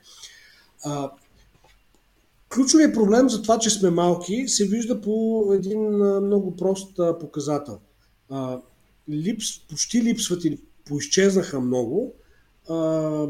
[0.84, 1.12] А,
[2.50, 5.82] ключовият проблем за това, че сме малки, се вижда по един
[6.26, 7.80] много прост показател.
[8.30, 8.60] А,
[9.10, 12.14] липс, почти липсват или поизчезнаха много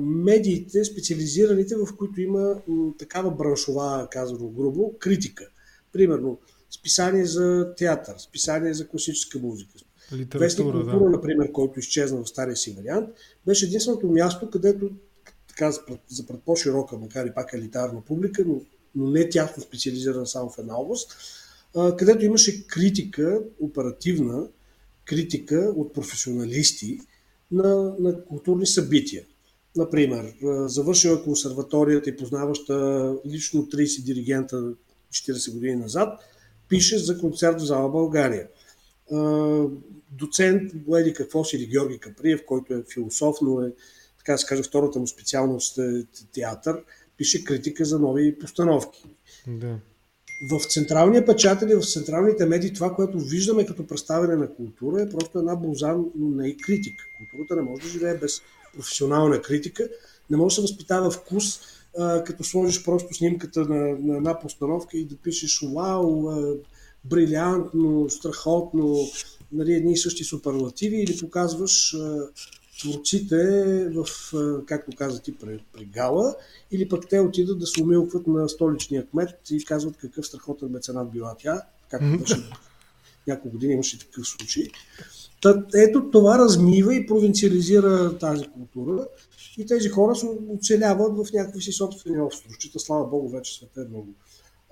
[0.01, 2.55] медиите, специализираните, в които има
[2.97, 5.47] такава браншова, казано грубо, критика.
[5.93, 6.39] Примерно,
[6.71, 9.73] списание за театър, списание за класическа музика,
[10.35, 11.09] Вестник култура, да.
[11.09, 13.09] например, който изчезна в стария си вариант,
[13.45, 14.89] беше единственото място, където
[15.47, 15.71] така,
[16.07, 18.61] за пред по-широка, макар и пак елитарна публика, но,
[18.95, 21.15] но не тясно специализирана само в една област,
[21.97, 24.47] където имаше критика, оперативна
[25.05, 26.99] критика от професионалисти
[27.51, 29.23] на, на културни събития.
[29.76, 30.34] Например,
[30.65, 34.74] завършила консерваторията и познаваща лично 30 диригента
[35.11, 36.20] 40 години назад,
[36.70, 38.47] пише за концерт в зала България
[40.11, 43.72] доцент Еди какво си или Георги Каприев, който е философ, но е,
[44.17, 46.84] така да се каже, втората му специалност е театър,
[47.17, 49.05] пише критика за нови постановки.
[49.47, 49.80] Да.
[50.51, 55.09] В централния печател и в централните медии това, което виждаме като представяне на култура е
[55.09, 57.03] просто една боза, но не и критика.
[57.17, 58.41] Културата не може да живее без
[58.74, 59.89] професионална критика,
[60.30, 61.59] не може да се възпитава вкус,
[61.97, 66.55] а, като сложиш просто снимката на, на една постановка и да пишеш вау, а,
[67.05, 69.07] брилянтно, страхотно,
[69.51, 72.20] нали, едни и същи суперлативи или показваш а,
[72.80, 73.38] творците
[73.89, 74.05] в,
[74.36, 76.36] а, както каза ти, при, при гала,
[76.72, 81.11] или пък те отидат да се умилкват на столичния кмет и казват какъв страхотен меценат
[81.11, 82.36] била тя, както беше
[83.28, 84.67] няколко години имаше такъв случай.
[85.75, 89.07] Ето това размива и провинциализира тази култура
[89.57, 92.79] и тези хора се оцеляват в някакви си собствени островчета.
[92.79, 94.07] Слава Богу, вече света е много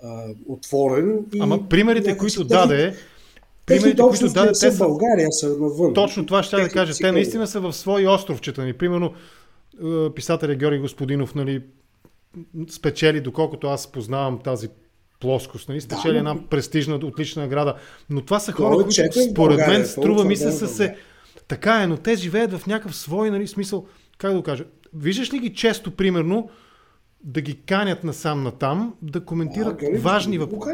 [0.04, 1.26] а, отворен.
[1.34, 2.96] И Ама примерите, които даде,
[3.66, 5.94] примерите, които даде, те са в България, са навън.
[5.94, 6.94] Точно това ще да кажа.
[7.02, 8.74] Те наистина са в свои островчета ни.
[8.74, 9.14] Примерно
[9.84, 11.64] е, писателя Георги Господинов нали,
[12.70, 14.70] спечели, доколкото аз познавам тази
[15.20, 15.82] плоскост, нали?
[15.82, 17.76] спечели да, една престижна, отлична награда.
[18.10, 20.96] Но това са хора, които според мен струва ми се са се...
[21.48, 23.86] Така е, но те живеят в някакъв свой нали, смисъл,
[24.18, 26.50] как да го кажа, виждаш ли ги често, примерно,
[27.24, 30.72] да ги канят насам натам, да коментират а, важни въпроси.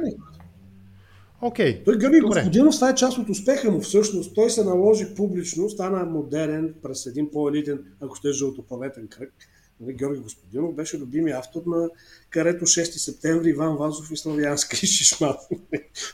[1.41, 1.81] Окей.
[1.81, 1.85] Okay.
[1.85, 4.35] Той Георги Господинов, това е част от успеха му всъщност.
[4.35, 9.33] Той се наложи публично, стана модерен през един по-елитен, ако ще е жълтопаветен кръг.
[9.79, 11.89] Нали, Георги Господинов беше любими автор на
[12.29, 15.35] карето 6 септември Иван Вазов и Славянски Шишман.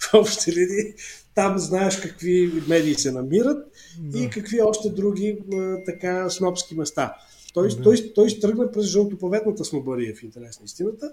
[0.02, 0.94] в общи линии
[1.36, 3.68] там знаеш какви медии се намират
[4.00, 4.20] да.
[4.20, 5.38] и какви още други
[5.86, 7.16] така снопски места.
[7.54, 7.82] Той, да.
[7.82, 11.12] той, той тръгна през жълтоповетната снобария в интерес на истината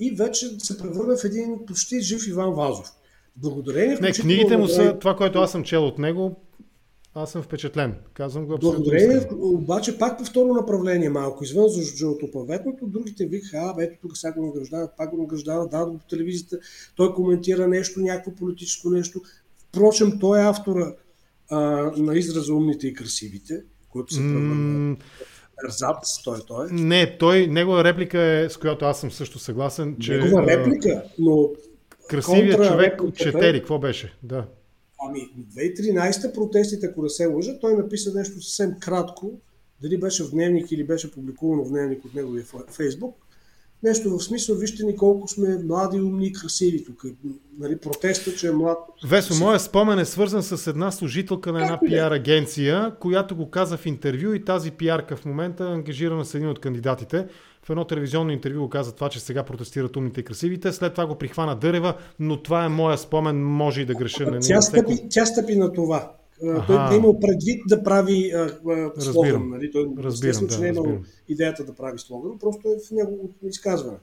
[0.00, 2.86] и вече се превърна в един почти жив Иван Вазов.
[3.36, 6.36] Благодарение Не, книгите му са това, което аз съм чел от него,
[7.22, 7.94] аз съм впечатлен.
[8.14, 8.82] Казвам го абсолютно.
[8.82, 14.32] Благодарение, обаче пак по второ направление малко, извън жълтоповетното, другите викаха, а, ето тук сега
[14.32, 16.58] го награждават, пак го награждават, дават го по телевизията,
[16.96, 19.20] той коментира нещо, някакво политическо нещо.
[19.68, 20.94] Впрочем, той е автора
[21.50, 21.58] а,
[21.96, 24.96] на израза умните и красивите, който се превърна
[25.66, 26.66] Ерзац, той, той.
[26.70, 30.18] Не, той, негова реплика е, с която аз съм също съгласен, че...
[30.18, 31.50] Негова реплика, но...
[32.08, 34.14] Красивият човек от четери, какво беше?
[34.22, 34.46] Да.
[35.00, 39.32] Ами, 2013 протестите, ако не се лъжа, той написа нещо съвсем кратко,
[39.82, 43.16] дали беше в дневник или беше публикувано в дневник от неговия фейсбук,
[43.82, 47.04] Нещо в смисъл, вижте ни колко сме млади, умни и красиви тук.
[47.58, 48.78] Нали, протеста, че е млад.
[49.04, 53.76] Весо, моят спомен е свързан с една служителка на една пиар агенция, която го каза
[53.76, 57.26] в интервю и тази пиарка в момента е ангажирана с един от кандидатите.
[57.68, 60.72] В едно телевизионно интервю го каза това, че сега протестират умните и красивите.
[60.72, 64.30] След това го прихвана Дърева, но това е моя спомен, може и да греша.
[64.30, 66.12] На тя, стъпи, тя стъпи на това.
[66.42, 66.64] Ага.
[66.66, 68.58] Той е имал предвид да прави а,
[68.96, 69.48] а, слоган.
[69.48, 69.70] Нали?
[69.70, 70.98] Той, разбирам, да, че не е имал
[71.28, 73.98] идеята да прави слоган, просто е в неговото изказване.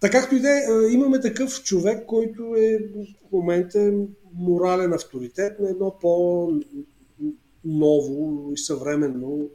[0.00, 0.62] Така както и да е,
[0.92, 3.92] имаме такъв човек, който е в момента
[4.34, 6.62] морален авторитет на едно по-ново
[8.52, 9.48] и съвременно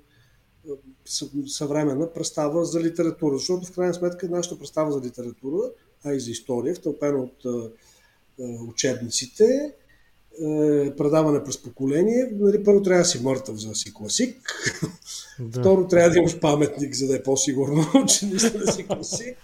[1.47, 3.38] съвременна представа за литература.
[3.38, 5.72] Защото в крайна сметка нашата представа за литература,
[6.03, 7.70] а и за история, втълпена от
[8.70, 9.74] учебниците,
[10.41, 14.38] е, предаване през поколение, нали, първо трябва да си мъртъв, за да си класик.
[15.39, 15.60] Да.
[15.60, 19.38] Второ, трябва да имаш паметник, за да е по-сигурно, че наистина да си класик.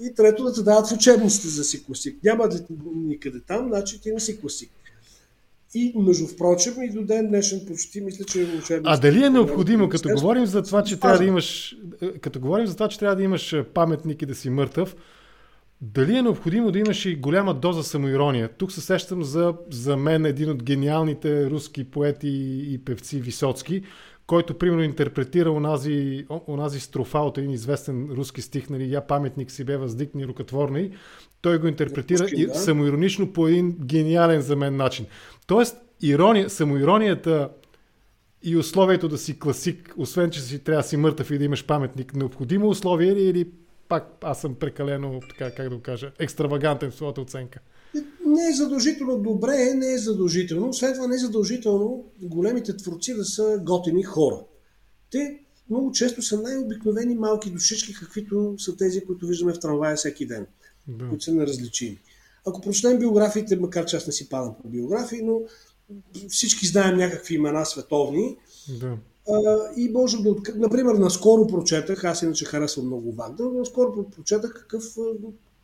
[0.00, 2.18] И трето, да те дават в учебниците за си класик.
[2.24, 2.48] Няма
[2.94, 4.70] никъде там, значи ти не си класик.
[5.74, 8.82] И между впрочем и до ден днешен почти мисля, че учебниците...
[8.84, 11.76] А дали е необходимо, като говорим за това, че трябва да имаш,
[12.20, 14.96] като говорим за това, че трябва да имаш паметник и да си мъртъв,
[15.80, 18.48] дали е необходимо да имаш и голяма доза самоирония?
[18.48, 23.82] Тук се сещам за, за мен един от гениалните руски поети и певци Висоцки,
[24.26, 29.64] който примерно интерпретира онази, онази строфа от един известен руски стих, нали, я паметник си
[29.64, 30.90] бе въздикни рукотворни,
[31.40, 32.54] той го интерпретира Пушкин, да.
[32.54, 35.06] самоиронично по един гениален за мен начин.
[35.50, 37.50] Тоест, ирония, самоиронията
[38.42, 41.66] и условието да си класик, освен че си трябва да си мъртъв и да имаш
[41.66, 43.50] паметник, необходимо условие или, или
[43.88, 47.60] пак аз съм прекалено, така, как да го кажа, екстравагантен в своята оценка?
[48.26, 50.72] Не е задължително добре, не е задължително.
[50.72, 54.36] След това не е задължително големите творци да са готини хора.
[55.10, 55.38] Те
[55.70, 60.46] много често са най-обикновени малки душички, каквито са тези, които виждаме в трамвая всеки ден,
[60.88, 61.08] да.
[61.08, 61.98] които са неразличими.
[62.46, 65.40] Ако прочетем биографиите, макар че аз не си падам по биографии, но
[66.28, 68.36] всички знаем някакви имена световни.
[68.80, 68.96] Да.
[69.28, 70.34] А, и можем да.
[70.54, 74.84] Например, наскоро прочетах, аз иначе харесвам много Вагнер, но наскоро прочетах какъв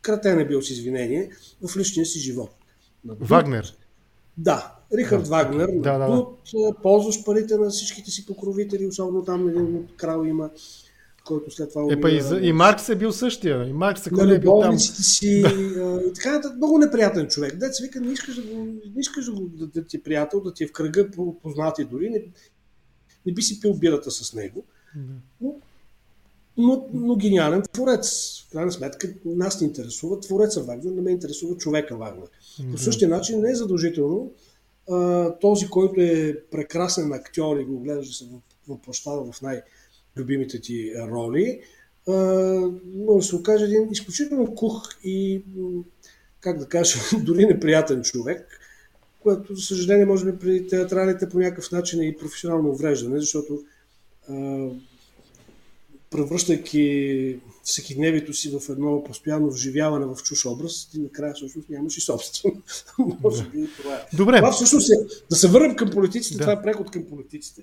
[0.03, 1.31] кратен е бил с извинение
[1.69, 2.51] в личния си живот.
[3.05, 3.77] Вагнер?
[4.39, 5.69] Да, Рихард да, Вагнер.
[5.73, 6.75] Да, да, да.
[6.83, 10.51] ползваш парите на всичките си покровители, особено там един крал има
[11.27, 11.87] който след това...
[11.91, 13.69] Е, па и, и Маркс е бил същия.
[13.69, 14.79] И Маркс е нали, е бил там.
[14.79, 15.43] си
[15.77, 16.03] да.
[16.07, 17.57] и така, много неприятен човек.
[17.57, 20.41] Деца вика, не искаш да, го, не искаш да, го, да, да ти е приятел,
[20.41, 21.11] да ти е в кръга
[21.43, 22.23] познати дори, не,
[23.27, 24.65] не би си пил бирата с него.
[25.41, 25.55] Но,
[26.57, 28.41] но, но гениален творец.
[28.49, 32.29] В крайна сметка нас не интересува твореца Вагнер, не ме интересува човека Вагнер.
[32.73, 34.33] По същия начин не е задължително
[34.91, 38.25] а, този, който е прекрасен актьор и го гледаш да се
[38.69, 39.63] въплащава в най-
[40.17, 41.61] любимите ти роли,
[42.95, 45.43] може да се окаже един изключително кух и,
[46.41, 48.61] как да кажа, дори неприятен човек,
[49.21, 53.63] което, за съжаление, може би при театралите по някакъв начин е и професионално увреждане, защото
[56.11, 62.01] превръщайки всекидневието си в едно постоянно вживяване в чуш образ, ти накрая всъщност нямаш и
[62.01, 62.63] собствен.
[63.23, 64.17] Може би това е.
[64.17, 64.37] Добре.
[64.37, 64.95] Това всъщност е,
[65.31, 66.41] да се върнем към политиците, да.
[66.41, 67.63] това е преход към политиците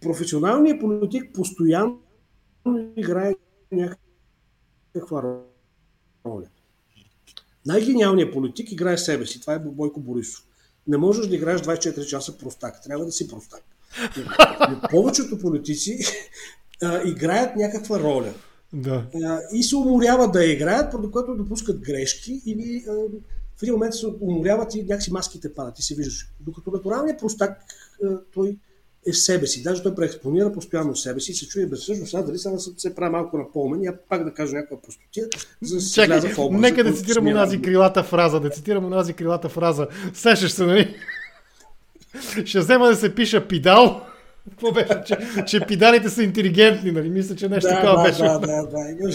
[0.00, 2.00] професионалният политик постоянно
[2.96, 3.34] играе
[3.72, 5.22] някаква
[6.26, 6.46] роля.
[7.66, 9.40] Най-гениалният политик играе себе си.
[9.40, 10.44] Това е Бойко Борисов.
[10.86, 12.82] Не можеш да играеш 24 часа простак.
[12.82, 13.62] Трябва да си простак.
[14.70, 15.98] Но повечето политици
[16.82, 18.34] а, играят някаква роля.
[18.72, 19.06] Да.
[19.24, 22.92] А, и се уморяват да играят, поради което допускат грешки или а,
[23.56, 26.28] в един момент се уморяват и някакси маските падат и се виждаш.
[26.40, 27.62] Докато натуралният простак,
[28.04, 28.56] а, той
[29.06, 29.62] е в себе си.
[29.62, 33.12] Даже той преекспонира постоянно себе си и се чуе без всъщност, дали сега се прави
[33.12, 35.26] малко на помен, я пак да кажа някаква простотия,
[35.62, 36.60] за да Чакай, в образа.
[36.60, 39.86] Нека да цитирам онази крилата фраза, да цитирам онази крилата фраза.
[40.14, 40.94] Сещаш се, нали?
[42.44, 44.00] Ще взема да се пиша пидал.
[44.50, 45.02] Какво беше?
[45.06, 47.08] Че, че пидалите са интелигентни, нали?
[47.08, 48.22] Мисля, че нещо да, такова да, беше.
[48.22, 49.10] Да, да, да.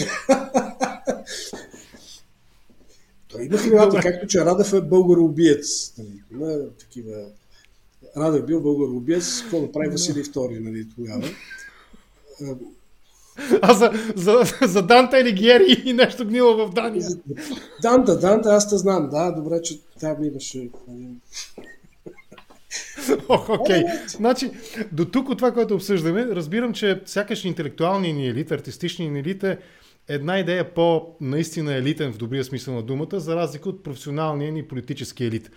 [3.28, 5.94] Той има крилата, както че Радев е българоубиец.
[5.98, 6.22] Нали?
[6.32, 7.26] Има такива
[8.16, 11.24] Радев бил българобиец, какво да прави Василий II, нали, тогава.
[13.62, 17.08] А за, за, за Данта или Гери и нещо гнило в Дания?
[17.82, 20.68] Данта, Данта, аз те знам, да, добре, че там имаше...
[20.88, 21.08] Нали.
[23.28, 23.82] Ох, окей.
[23.82, 24.16] Okay.
[24.16, 24.50] Значи,
[24.92, 29.44] до тук от това, което обсъждаме, разбирам, че сякаш интелектуалният ни елит, архистичният ни елит
[29.44, 29.58] е
[30.08, 35.24] една идея по-наистина елитен в добрия смисъл на думата, за разлика от професионалния ни политически
[35.24, 35.50] елит.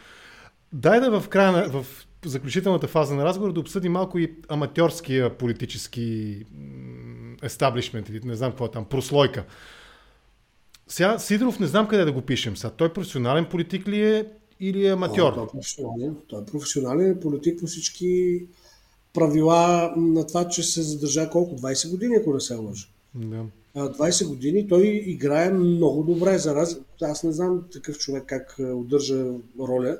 [0.74, 1.86] Дай да в края в
[2.26, 6.38] заключителната фаза на разговор да обсъдим малко и аматьорския политически
[7.44, 9.46] естаблишмент, или не знам какво е там, прослойка.
[10.88, 12.58] Сега Сидоров не знам къде да го пишем.
[12.58, 14.26] Сега той професионален политик ли е
[14.60, 15.34] или е аматьор?
[15.34, 18.42] той, е професионален, той е професионален политик по всички
[19.14, 21.56] правила на това, че се задържа колко?
[21.56, 22.88] 20 години, ако не се лъжа.
[23.16, 23.46] Да.
[23.76, 26.38] 20 години той играе много добре.
[26.38, 26.80] За раз...
[27.02, 29.26] Аз не знам такъв човек как удържа
[29.60, 29.98] роля,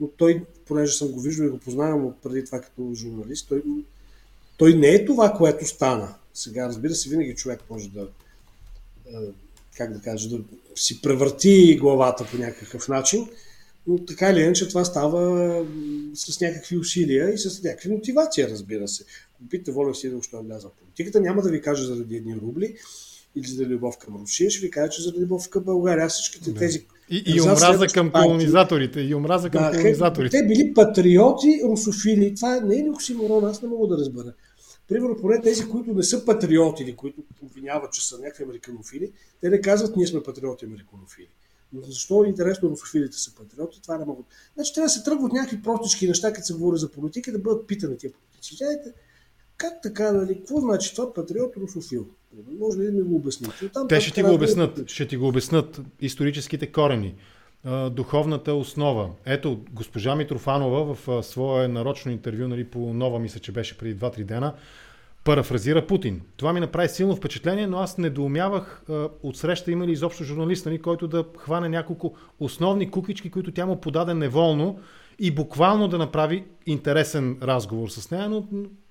[0.00, 3.62] но той, понеже съм го виждал и го познавам от преди това като журналист, той,
[4.56, 6.14] той не е това, което стана.
[6.34, 8.08] Сега, разбира се, винаги човек може да
[9.76, 10.38] как да кажа, да
[10.74, 13.28] си превърти главата по някакъв начин,
[13.86, 15.64] но така или иначе това става
[16.14, 19.04] с някакви усилия и с някакви мотивация, разбира се.
[19.50, 22.76] Питате Волен си да още вляза в политиката, няма да ви кажа заради едни рубли
[23.36, 26.04] или заради любов към Русия, ще ви кажа, че заради любов към България.
[26.04, 26.58] Аз всичките да.
[26.58, 29.00] тези и, и омраза към колонизаторите.
[29.00, 30.38] И омраза към да, колонизаторите.
[30.38, 32.34] Те били патриоти, русофили.
[32.34, 33.44] Това не е ли оксиморон?
[33.44, 34.32] Аз не мога да разбера.
[34.88, 39.50] Примерно, поне тези, които не са патриоти или които обвиняват, че са някакви американофили, те
[39.50, 41.28] не казват, ние сме патриоти американофили.
[41.72, 44.26] Но защо е интересно русофилите са патриоти, това не могат.
[44.54, 47.66] Значи трябва да се тръгват някакви простички неща, като се говори за политика, да бъдат
[47.66, 48.56] питани тия политици.
[49.56, 50.34] Как така, нали?
[50.34, 52.06] Какво значи това патриот русофил?
[52.60, 53.70] Може ли да ми го обясните?
[53.88, 57.14] Те ще ти го обяснат, ще ти го обяснат историческите корени
[57.90, 59.10] духовната основа.
[59.26, 64.24] Ето, госпожа Митрофанова в свое нарочно интервю нали, по нова, мисля, че беше преди 2-3
[64.24, 64.54] дена,
[65.24, 66.20] парафразира Путин.
[66.36, 68.82] Това ми направи силно впечатление, но аз недоумявах
[69.22, 73.66] от среща има ли изобщо журналист, нали, който да хване няколко основни кукички, които тя
[73.66, 74.78] му подаде неволно
[75.18, 78.46] и буквално да направи интересен разговор с нея, но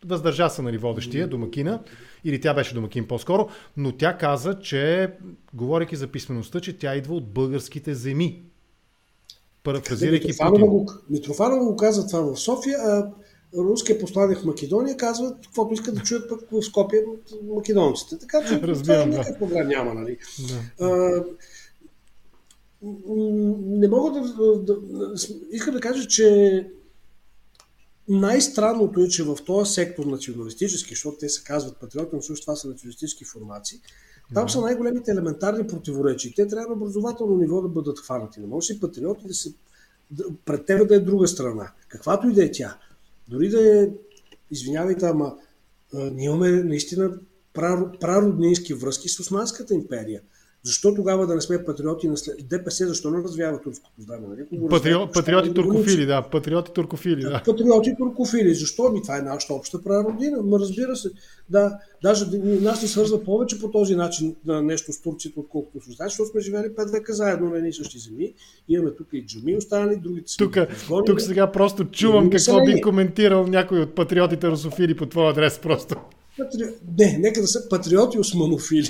[0.06, 1.84] въздържа се нали, водещия, домакина,
[2.24, 5.14] или тя беше домакин по-скоро, но тя каза, че,
[5.54, 8.44] говоряки за писмеността, че тя идва от българските земи,
[9.64, 13.12] парафразирайки Митрофанова го, Митрофанова го каза това в София, а
[13.58, 18.20] руският посланник в Македония казва каквото искат да чуят пък в Скопия от македонците.
[18.20, 19.38] Така че Разбирам, това да.
[19.38, 19.94] проблем няма.
[19.94, 20.18] Нали?
[20.48, 20.86] Да.
[20.86, 21.24] А,
[23.66, 25.14] не мога да, да, да...
[25.52, 26.70] Искам да кажа, че
[28.08, 32.56] най-странното е, че в този сектор националистически, защото те се казват патриоти, но също това
[32.56, 33.80] са националистически формации,
[34.34, 36.34] там са най-големите елементарни противоречия.
[36.36, 38.40] Те трябва на образователно ниво да бъдат хванати.
[38.40, 39.54] Не може си патриоти да се
[40.12, 41.72] да, пред тебе да е друга страна.
[41.88, 42.78] Каквато и да е тя.
[43.28, 43.90] Дори да е,
[44.52, 45.36] извинявайте, ама
[45.94, 47.12] ние имаме наистина
[48.00, 50.22] прароднински връзки с Османската империя.
[50.66, 52.48] Защо тогава да не сме патриоти на след...
[52.50, 54.28] ДПС, защо не развява турското здание?
[54.28, 54.70] Нали?
[54.70, 55.12] Патрио...
[55.12, 56.22] Патриоти туркофили, да.
[56.22, 57.42] Патриоти туркофили, да.
[57.46, 58.54] Патриоти туркофили.
[58.54, 58.92] Защо?
[58.92, 60.42] Ми това е нашата обща прародина.
[60.44, 61.10] Ма разбира се.
[61.50, 65.96] Да, даже нас ни свързва повече по този начин на нещо с турците, отколкото с
[65.96, 68.34] Значи, защото сме живели пет века заедно на едни същи земи.
[68.70, 70.38] Имаме тук и джами, останали, другите са.
[70.38, 70.58] Тук,
[71.06, 75.96] тук сега просто чувам какво би коментирал някой от патриотите русофили по твой адрес просто.
[76.38, 76.64] Патри...
[76.98, 78.90] Не, нека да са патриоти османофили.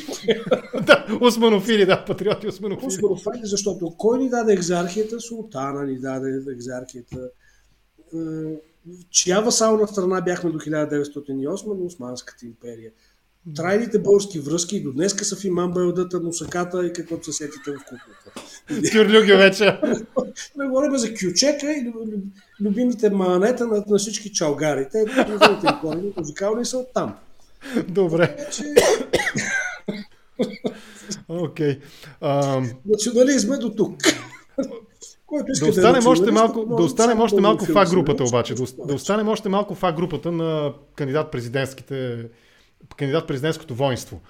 [0.86, 2.88] да, османофили, да, патриоти османофили.
[2.88, 5.20] Османофили, защото кой ни даде екзархията?
[5.20, 7.30] Султана ни даде екзархията.
[8.14, 8.18] Е,
[9.10, 12.91] чия васална страна бяхме до 1908 на Османската империя.
[13.56, 17.78] Трайните български връзки до днеска са в имам байлдата, мусаката и каквото се сетите в
[17.78, 18.91] кухнята.
[18.91, 19.80] Тюрлюги вече.
[20.58, 21.93] Не говорим за кючека и
[22.62, 24.88] любимите манета на, на всички чалгари.
[24.91, 27.16] Те, любимите корени, музикални са оттам.
[27.88, 28.36] Добре.
[31.28, 31.80] Окей.
[32.86, 33.97] Национализм е до тук.
[35.59, 38.53] да останем да още малко, да останем още малко в групата обаче.
[38.53, 42.28] Да, да останем още малко в групата на кандидат президентските
[42.97, 44.22] кандидат президентското воинство.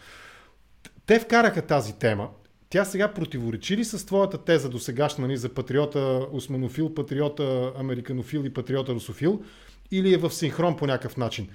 [1.06, 2.30] Те вкараха тази тема.
[2.70, 8.40] Тя сега противоречи ли с твоята теза до сегашна нали, за патриота османофил, патриота американофил
[8.40, 9.44] и патриота русофил?
[9.92, 11.50] Или е в синхрон по някакъв начин?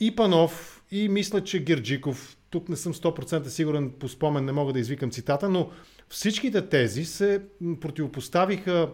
[0.00, 4.72] И Панов, и мисля, че Герджиков, тук не съм 100% сигурен, по спомен не мога
[4.72, 5.70] да извикам цитата, но
[6.08, 7.42] всичките тези се
[7.80, 8.90] противопоставиха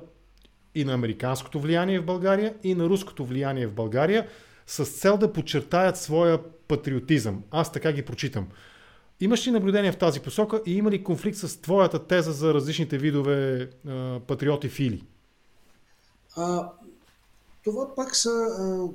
[0.74, 4.28] и на американското влияние в България, и на руското влияние в България,
[4.66, 6.38] с цел да подчертаят своя
[6.68, 7.42] патриотизъм.
[7.50, 8.48] Аз така ги прочитам.
[9.20, 12.98] Имаш ли наблюдение в тази посока и има ли конфликт с твоята теза за различните
[12.98, 15.04] видове а, патриоти фили?
[16.36, 16.72] А,
[17.64, 18.88] това пак са, а,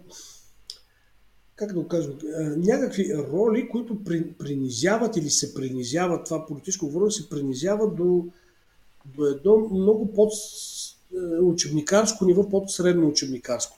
[1.56, 6.86] как да го кажа, а, някакви роли, които при, принизяват или се принизяват, това политическо
[6.86, 8.26] говорене се принизяват до,
[9.18, 10.34] до едно много под
[11.42, 13.78] учебникарско ниво, под средно учебникарско.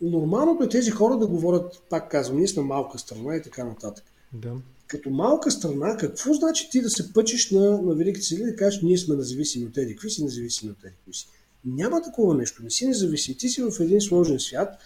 [0.00, 4.04] Нормалното е тези хора да говорят, пак казвам, ние сме малка страна и така нататък.
[4.32, 4.52] Да.
[4.86, 8.56] Като малка страна, какво значи ти да се пъчиш на, на великите сили и да
[8.56, 11.28] кажеш, ние сме независими от еди, какви си независими от еди, какви си.
[11.64, 12.62] Няма такова нещо.
[12.62, 13.34] Не си независим.
[13.38, 14.78] Ти си в един сложен свят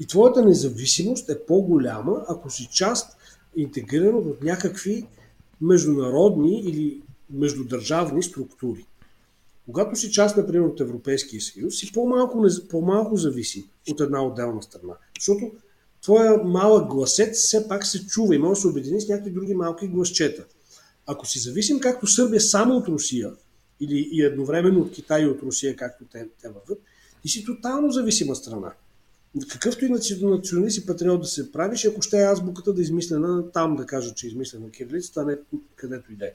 [0.00, 3.16] и твоята независимост е по-голяма, ако си част
[3.56, 5.06] интегриран от някакви
[5.60, 8.86] международни или междудържавни структури.
[9.66, 14.94] Когато си част, например, от Европейския съюз, си по-малко, по-малко зависи от една отделна страна.
[15.20, 15.52] Защото
[16.02, 19.54] твоя малък гласец все пак се чува и може да се обедини с някакви други
[19.54, 20.44] малки гласчета.
[21.06, 23.32] Ако си зависим както Сърбия само от Русия,
[23.80, 26.82] или и едновременно от Китай и от Русия, както те, те върват,
[27.22, 28.72] ти си тотално зависима страна.
[29.48, 29.88] Какъвто и
[30.22, 33.86] националист и патриот да се правиш, ако ще е азбуката да е измислена там, да
[33.86, 35.36] кажа, че е измислена кирилицата, а не
[35.76, 36.32] където и да е.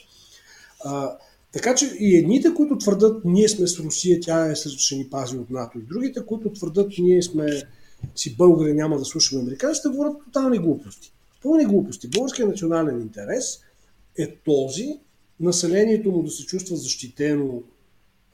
[1.52, 5.38] Така че и едните, които твърдат, ние сме с Русия, тя е, ще ни пази
[5.38, 7.62] от НАТО, и другите, които твърдат, ние сме
[8.16, 11.14] си българи, няма да слушаме американците, говорят тотални глупости.
[11.44, 12.08] Пълни глупости.
[12.08, 13.60] Българският национален интерес
[14.18, 15.00] е този,
[15.40, 17.64] населението му да се чувства защитено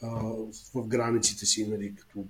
[0.01, 0.07] а,
[0.75, 2.25] в границите си, нали, като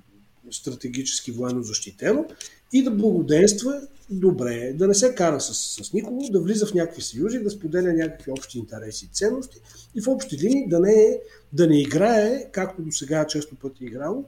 [0.51, 2.25] стратегически военно защитено
[2.73, 7.01] и да благоденства добре, да не се кара с, с никого, да влиза в някакви
[7.01, 9.59] съюзи, да споделя някакви общи интереси и ценности
[9.95, 11.19] и в общи линии да не,
[11.53, 14.25] да не играе, както до сега често пъти е играло,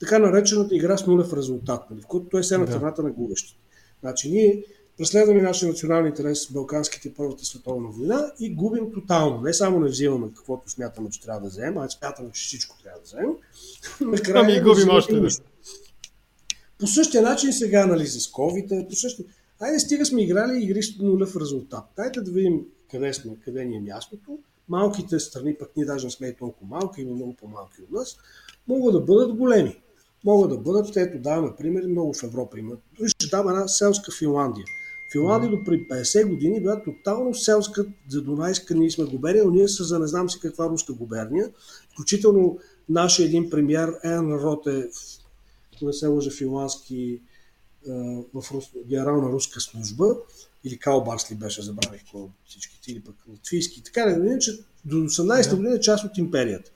[0.00, 3.60] така наречената игра с нулев резултат, нали, в който той е на страната на губещите.
[4.00, 4.64] Значи ние
[4.98, 9.40] преследваме нашия национален интерес в Балканските Първата световна война и губим тотално.
[9.40, 13.00] Не само не взимаме каквото смятаме, че трябва да вземем, а смятаме, че всичко трябва
[13.00, 13.32] да вземем.
[14.12, 15.20] Накрая ами губим още.
[15.20, 15.28] Да.
[16.80, 19.26] По същия начин сега, нали, с COVID, по същия...
[19.60, 21.84] Айде, стига сме играли игри с нулев резултат.
[21.96, 22.60] Дайте да видим
[22.90, 24.38] къде сме, къде ни е мястото.
[24.68, 28.16] Малките страни, пък ние даже не сме толкова малки, има много по-малки от нас,
[28.68, 29.76] могат да бъдат големи.
[30.24, 32.76] Могат да бъдат, ето даваме примери, много в Европа има.
[33.06, 34.64] Ще дам една селска Финландия.
[35.12, 39.68] Финландия до при 50 години била тотално селска за Дунайска, ние сме губерния, но ние
[39.68, 41.50] са за не знам си каква руска губерния.
[41.92, 42.58] Включително
[42.88, 44.88] нашия един премьер Ен Роте
[45.80, 47.20] ако не се лъжа, финландски
[48.34, 50.16] в рус, генерална руска служба,
[50.64, 53.82] или Калбарс ли беше, забравих по всичките, или пък латвийски.
[53.82, 56.70] Така не, че до 18-та година е част от империята.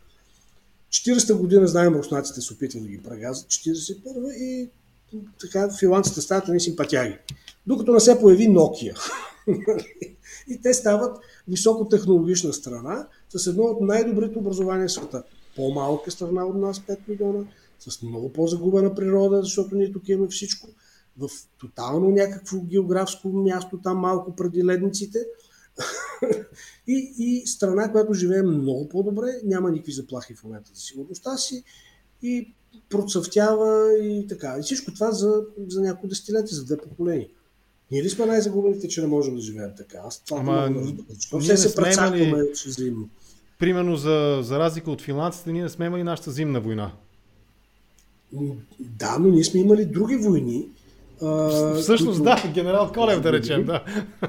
[0.91, 4.69] 40-та година, знаем, руснаците се опитват да ги прегазат, 41-та и
[5.41, 7.17] така финландците стават не симпатяги.
[7.67, 8.99] Докато не се появи Nokia.
[10.49, 15.23] и те стават високотехнологична страна с едно от най-добрите образования в света.
[15.57, 17.45] По-малка страна от нас, 5 милиона,
[17.79, 20.69] с много по-загубена природа, защото ние тук имаме всичко
[21.19, 25.19] в тотално някакво географско място, там малко преди ледниците.
[26.87, 31.65] и, и страна, която живее много по-добре, няма никакви заплахи в момента за сигурността си
[32.23, 32.55] и
[32.89, 34.57] процъфтява и така.
[34.59, 37.29] И всичко това за, за няколко десетилетия, за две поколения.
[37.91, 39.99] Ние ли сме най-загубените, че не можем да живеем така?
[40.07, 40.97] Аз това Ама, не.
[41.09, 43.09] Защо все се прецакваме взаимно?
[43.59, 46.93] Примерно, за, за разлика от финландците, ние не сме имали нашата зимна война.
[48.81, 50.69] Да, но ние сме имали други войни.
[51.23, 52.43] А, Всъщност които...
[52.43, 53.85] да, генерал Колев да речем, да.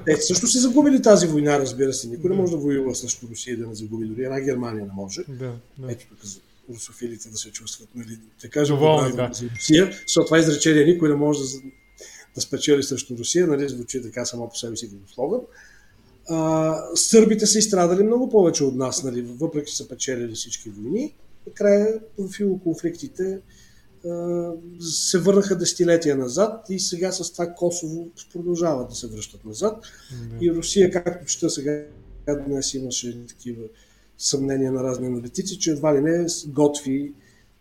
[0.05, 2.07] Те също са загубили тази война, разбира се.
[2.07, 2.35] Никой да.
[2.35, 4.05] не може да воюва срещу Русия да не загуби.
[4.05, 5.21] Дори една Германия не може.
[5.27, 5.91] Да, да.
[5.91, 6.19] Ето тук
[6.73, 9.29] русофилите да се чувстват, нали, да кажем, Доволни, да.
[9.33, 11.45] за Русия, защото това изречение никой не може да,
[12.35, 15.39] да спечели срещу Русия, нали, звучи така само по себе си като слоган.
[16.29, 21.13] А, сърбите са изстрадали много повече от нас, нали, въпреки че са печелили всички войни.
[21.47, 23.39] Накрая в конфликтите
[24.79, 29.85] се върнаха десетилетия назад и сега с това Косово продължават да се връщат назад.
[29.85, 30.41] Mm-hmm.
[30.41, 31.83] И Русия, както чета сега,
[32.47, 33.63] днес имаше такива
[34.17, 37.13] съмнения на разни аналитици, че едва ли не готви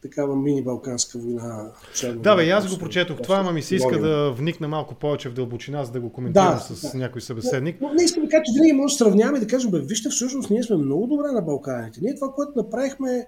[0.03, 1.73] такава мини-балканска война.
[2.17, 5.35] Да, бе, аз го прочетох това, ама ми се иска да вникна малко повече в
[5.35, 6.99] дълбочина, за да го коментирам да, с да.
[6.99, 7.81] някой събеседник.
[7.81, 9.81] Но, но не искам да кажа, че винаги може да сравняваме и да кажем, бе,
[9.81, 12.01] вижте, всъщност ние сме много добре на Балканите.
[12.03, 13.27] Ние това, което направихме,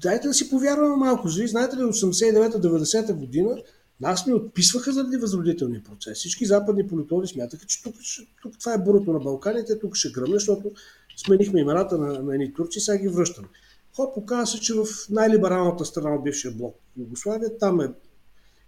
[0.00, 1.28] дайте да си повярваме малко.
[1.28, 3.56] Знаете ли, 89-90 година
[4.00, 6.18] нас ни отписваха заради възродителния процес.
[6.18, 7.94] Всички западни политоли смятаха, че тук,
[8.42, 10.70] тук това е бурото на Балканите, тук ще гръмне, защото
[11.16, 13.48] сменихме имената на, на едни турци, сега ги връщаме.
[13.96, 17.88] Хоп, оказа се, че в най-либералната страна от бившия блок Югославия, там е,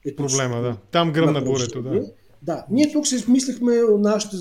[0.04, 0.76] е проблема, да.
[0.90, 2.02] Там гръмна бурето, да.
[2.42, 4.36] Да, ние тук се измислихме нашите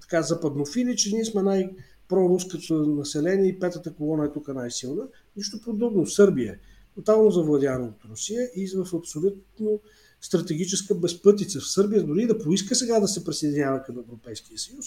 [0.00, 1.70] така, западнофили, че ние сме най-
[2.08, 5.02] проруското население и петата колона е тук най-силна.
[5.36, 6.06] Нищо подобно.
[6.06, 6.58] Сърбия е
[6.94, 9.80] тотално завладяна от Русия и в абсолютно
[10.20, 11.60] стратегическа безпътица.
[11.60, 14.86] В Сърбия дори да поиска сега да се присъединява към Европейския съюз,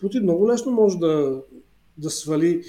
[0.00, 1.42] Путин много лесно може да,
[1.98, 2.62] да свали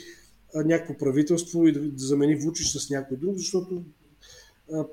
[0.56, 3.84] някакво правителство и да, да замени Вучич с някой друг, защото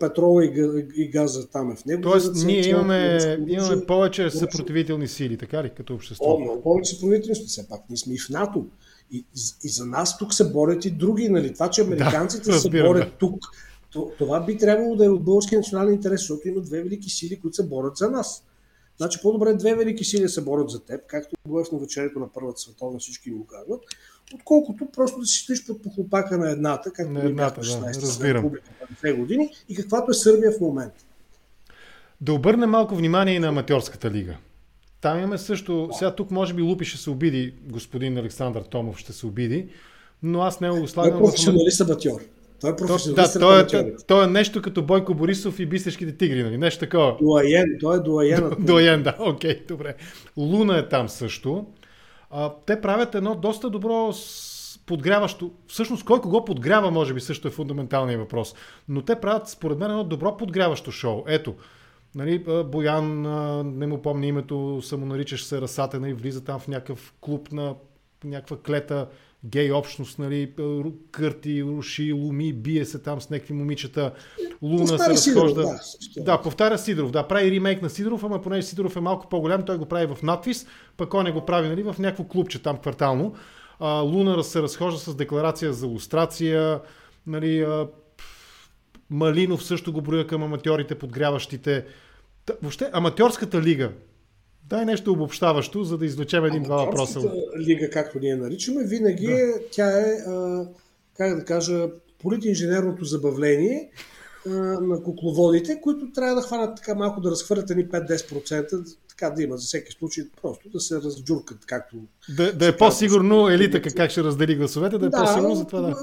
[0.00, 0.50] петрола и,
[0.96, 2.02] и газа там е в него.
[2.02, 6.24] Тоест, ние имаме, имаме повече съпротивителни сили, така ли, като общество?
[6.34, 7.46] О, много повече съпротивителни сили.
[7.46, 8.66] Все пак ние сме и в НАТО.
[9.10, 9.24] И,
[9.64, 11.28] и за нас тук се борят и други.
[11.28, 11.54] Нали?
[11.54, 13.16] Това, че американците да, се борят да.
[13.18, 13.38] тук,
[14.18, 17.56] това би трябвало да е от български национален интерес, защото има две велики сили, които
[17.56, 18.44] се борят за нас.
[18.96, 22.60] Значи по-добре две велики сили се борят за теб, както го в навечерието на Първата
[22.60, 23.80] световна всички го казват,
[24.34, 28.50] отколкото просто да си стоиш под похлопака на едната, както на едната, да, разбирам.
[29.02, 31.04] 50 години и каквато е Сърбия в момента.
[32.20, 34.36] Да обърнем малко внимание и на аматьорската лига.
[35.04, 39.12] Там имаме също, сега тук може би Лупи ще се обиди, господин Александър Томов ще
[39.12, 39.68] се обиди,
[40.22, 41.12] но аз не го слагам...
[41.12, 42.20] Той е професионалист абатьор.
[42.60, 46.16] Той е професионалист да, той, е, той, той е нещо като Бойко Борисов и бисешките
[46.16, 46.58] тигри, нали?
[46.58, 47.16] Нещо такова.
[47.20, 48.50] Дуаен, той е дуаен.
[48.58, 49.94] Дуаен, да, окей, okay, добре.
[50.36, 51.66] Луна е там също.
[52.30, 54.12] А, те правят едно доста добро
[54.86, 55.50] подгряващо.
[55.68, 58.54] Всъщност, кой кого подгрява, може би също е фундаменталният въпрос.
[58.88, 61.24] Но те правят, според мен, едно добро подгряващо шоу.
[61.26, 61.54] Ето,
[62.14, 63.22] Нали, Боян,
[63.78, 67.74] не му помня името, самонаричаш се Расате, нали, влиза там в някакъв клуб на
[68.24, 69.08] някаква клета,
[69.44, 70.52] гей общност, нали,
[71.10, 74.12] кърти, руши, луми, бие се там с някакви момичета,
[74.62, 75.16] Луна се разхожда.
[75.16, 75.54] Сидоров,
[76.16, 79.62] да, да, повтаря Сидоров, да, прави ремейк на Сидоров, ама понеже Сидоров е малко по-голям,
[79.62, 82.76] той го прави в надвис, пък он не го прави нали, в някакво клубче там
[82.76, 83.34] квартално.
[83.80, 86.80] А, Луна се разхожда с декларация за лустрация,
[87.26, 87.88] нали, а,
[89.10, 91.84] Малинов също го броя към аматьорите, подгряващите.
[92.62, 93.92] Въобще, аматьорската лига.
[94.68, 97.20] Дай нещо обобщаващо, за да извлечем един-два въпроса.
[97.58, 99.32] лига, както ние наричаме, винаги да.
[99.32, 100.66] е, тя е, а,
[101.16, 101.88] как да кажа,
[102.22, 103.90] политинженерното забавление
[104.46, 109.42] а, на кукловодите, които трябва да хванат така малко да разхвърлят ни 5-10%, така да
[109.42, 111.96] има за всеки случай, просто да се разджуркат, както...
[112.36, 115.80] Да, да е по-сигурно елита как ще раздели гласовете, да е да, по-сигурно за това
[115.80, 115.96] да...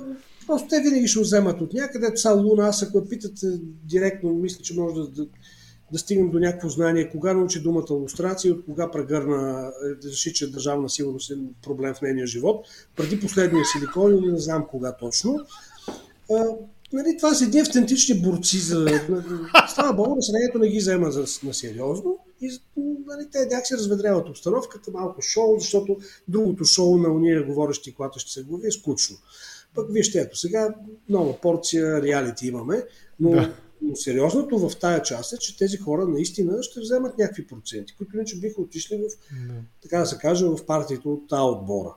[0.47, 2.17] Просто те винаги ще вземат от някъде.
[2.17, 3.47] Са Луна, аз ако питате
[3.83, 5.27] директно, мисля, че може да, да,
[5.91, 9.71] да стигнем до някакво знание, кога научи думата иллюстрация, от кога прегърна,
[10.01, 12.67] да реши, че държавна сигурност е проблем в нейния живот.
[12.95, 15.39] Преди последния силикон или не знам кога точно.
[16.31, 16.45] А,
[16.93, 18.85] нали, това са едни автентични борци за...
[19.71, 22.49] Става Богу, населението не ги взема за, на сериозно и
[23.07, 28.31] нали, те някакси разведряват обстановката, малко шоу, защото другото шоу на уния говорещи, когато ще
[28.31, 29.17] се глави, е скучно.
[29.75, 30.75] Пък вижте, ето сега
[31.09, 32.83] нова порция реалити имаме,
[33.19, 33.53] но, да.
[33.81, 38.15] Но сериозното в тая част е, че тези хора наистина ще вземат някакви проценти, които
[38.15, 39.01] иначе биха отишли в,
[39.47, 39.53] да.
[39.81, 41.95] така да се каже, в партията от А отбора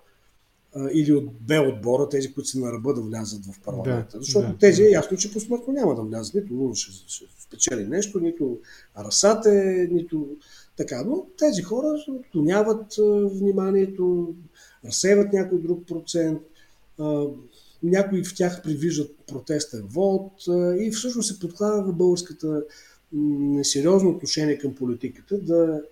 [0.92, 4.18] или от Б отбора, тези, които са на ръба да влязат в парламента.
[4.18, 6.34] Да, Защото да, тези е ясно, че посмъртно няма да влязат.
[6.34, 8.58] Нито Луна ще, ще спечели нещо, нито
[8.94, 10.28] Арасате, нито
[10.76, 11.04] така.
[11.06, 12.94] Но тези хора отклоняват
[13.32, 14.34] вниманието,
[14.84, 16.42] разсейват някой друг процент,
[17.84, 20.32] някои в тях предвиждат протестен вод
[20.80, 22.62] и всъщност се подклада в българската
[23.12, 25.82] несериозно отношение към политиката да,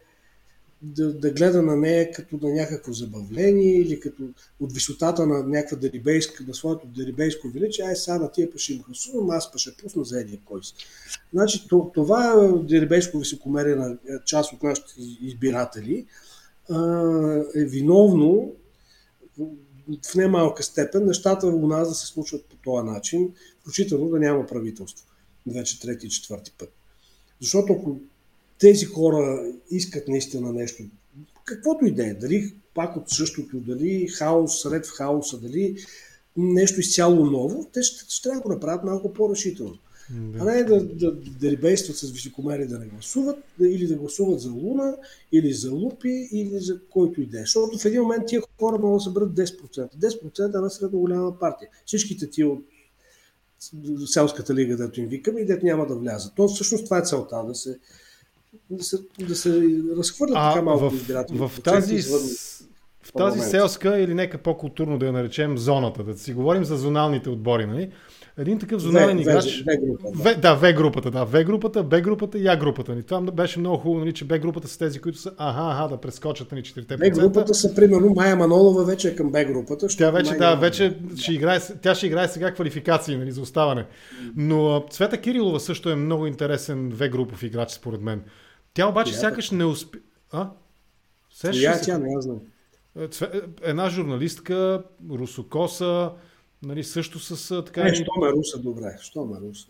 [0.82, 4.22] да, да гледа на нея като на някакво забавление или като
[4.60, 8.78] от висотата на някаква дерибейска, на своето дерибейско величие, ай сега на тия па им
[8.78, 10.74] гласувам, аз па пусна за един кой си.
[11.32, 16.06] Значи това дерибейско високомерие на част от нашите избиратели
[17.54, 18.52] е виновно
[20.06, 24.46] в немалка степен нещата у нас да се случват по този начин, включително да няма
[24.46, 25.06] правителство.
[25.46, 26.72] Вече трети и четвърти път.
[27.40, 27.96] Защото ако
[28.58, 30.82] тези хора искат наистина нещо,
[31.44, 35.76] каквото и да е, дали пак от същото, дали хаос сред в хаоса, дали
[36.36, 39.78] нещо изцяло ново, те ще, ще трябва да го направят малко по-решително.
[40.12, 40.38] Да.
[40.40, 44.40] А не да, да, да рибействат с високомери да не гласуват, да, или да гласуват
[44.40, 44.96] за Луна,
[45.32, 47.40] или за Лупи, или за който и да е.
[47.40, 49.96] Защото в един момент тия хора могат да съберат 10%.
[49.96, 51.68] 10% е една средно голяма партия.
[51.86, 52.64] Всичките тия от
[54.06, 56.32] селската лига, дето им викаме, и дето няма да влязат.
[56.34, 57.78] То всъщност това е целта, да се,
[58.70, 58.98] да се,
[59.28, 61.38] да се разхвърлят а, така малко избиратели.
[61.38, 62.02] В, в тази,
[63.02, 67.30] в тази селска или нека по-културно да я наречем зоната, да си говорим за зоналните
[67.30, 67.92] отбори, нали?
[68.38, 69.62] Един такъв зонален играч.
[69.62, 70.34] В, групата, да.
[70.34, 71.24] В, да, В групата, да.
[71.24, 72.94] В групата, Б групата и А групата.
[72.94, 73.02] Ни.
[73.02, 75.96] Това беше много хубаво, нали, че Б групата са тези, които са аха, аха, да
[75.96, 76.98] прескочат ни 4%.
[76.98, 79.86] Б групата са примерно Майя Манолова вече е към Б групата.
[79.86, 83.86] Тя вече, да, вече ще играе, тя ще играе сега квалификации нали, за оставане.
[84.36, 88.22] Но Цвета Кирилова също е много интересен В групов играч, според мен.
[88.74, 89.98] Тя обаче сякаш не успя.
[90.32, 90.50] А?
[91.34, 92.40] Сега тя не знам.
[93.62, 96.10] Една журналистка, русокоса,
[96.62, 97.84] Нали, също с така...
[97.84, 98.96] Не, що ме руса, добре.
[99.00, 99.66] Що ме руса?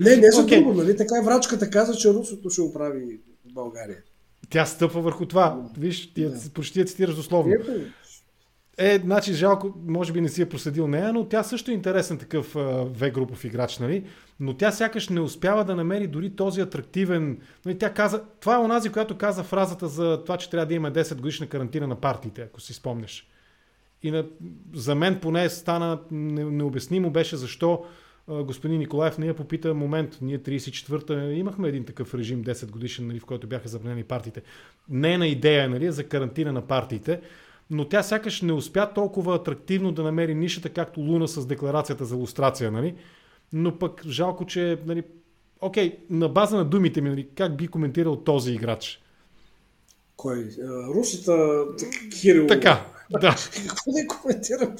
[0.00, 0.58] не, не за okay.
[0.58, 0.96] друго, нали?
[0.96, 3.98] Така и врачката каза, че русото ще оправи България.
[4.50, 5.68] Тя стъпва върху това.
[5.78, 6.38] Виж, ти, да.
[6.54, 7.54] почти я цитираш дословно.
[8.78, 12.18] Е, значи жалко, може би не си е проследил нея, но тя също е интересен
[12.18, 12.54] такъв
[12.98, 14.04] В-групов играч, нали?
[14.40, 17.38] Но тя сякаш не успява да намери дори този атрактивен...
[17.64, 18.22] Нали, тя каза...
[18.40, 21.86] Това е онази, която каза фразата за това, че трябва да има 10 годишна карантина
[21.86, 23.29] на партиите, ако си спомняш.
[24.02, 24.26] И на,
[24.74, 27.84] за мен поне стана не, необяснимо беше защо
[28.28, 30.18] господин Николаев не я попита момент.
[30.22, 34.42] Ние 34-та имахме един такъв режим 10 годишен, нали, в който бяха забранени партиите.
[34.88, 37.20] Не е на идея нали, за карантина на партиите,
[37.70, 42.16] но тя сякаш не успя толкова атрактивно да намери нишата, както Луна с декларацията за
[42.16, 42.70] лустрация.
[42.70, 42.94] Нали?
[43.52, 45.02] Но пък жалко, че нали,
[45.60, 49.02] окей, на база на думите ми, нали, как би коментирал този играч?
[50.16, 50.50] Кой?
[50.94, 51.64] Русата
[52.20, 52.46] Кирил.
[52.46, 53.36] Така, да.
[53.68, 54.76] Какво да коментирам?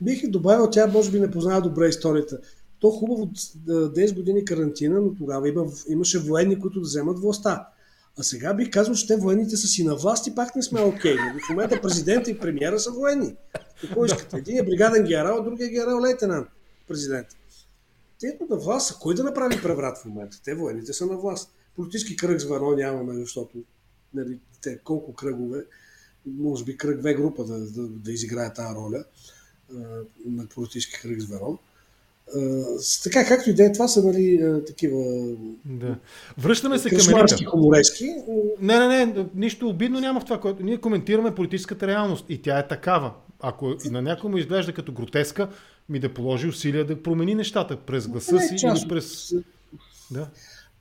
[0.00, 2.38] Бих добавил, тя може би не познава добре историята.
[2.78, 7.68] То хубаво 10 години карантина, но тогава има, имаше военни, които да вземат властта.
[8.18, 10.80] А сега бих казал, че те военните са си на власт и пак не сме
[10.80, 11.16] окей.
[11.16, 11.46] Okay.
[11.46, 13.34] В момента президента и премиера са военни.
[13.80, 14.36] Какво искате?
[14.36, 16.48] Един е бригаден генерал, другия е генерал лейтенант
[16.88, 17.26] президент.
[18.20, 18.98] Те на власт.
[18.98, 20.40] Кой да направи преврат в момента?
[20.44, 21.50] Те военните са на власт.
[21.76, 23.58] Политически кръг звено нямаме, защото
[24.14, 25.64] нали, те колко кръгове,
[26.26, 29.04] може би кръг две група да, да, да изиграе тази роля
[30.26, 31.58] на политически кръг звено.
[32.36, 35.26] Uh, така, както и да е, това са нали, uh, такива.
[35.64, 35.98] Да.
[36.38, 36.98] Връщаме се към
[37.46, 38.06] хуморески.
[38.60, 42.58] Не, не, не, нищо обидно няма в това, което ние коментираме политическата реалност и тя
[42.58, 43.12] е такава.
[43.40, 45.48] Ако и на някой му изглежда като гротеска,
[45.88, 49.34] ми да положи усилия да промени нещата през гласа си или през...
[50.10, 50.28] Да.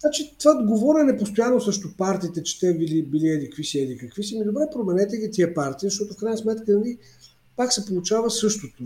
[0.01, 4.23] Значи, това говорене постоянно срещу партиите, че те били, били еди какви си, еди какви
[4.23, 6.97] си, ми добре, променете ги тия партии, защото в крайна сметка нали,
[7.55, 8.83] пак се получава същото.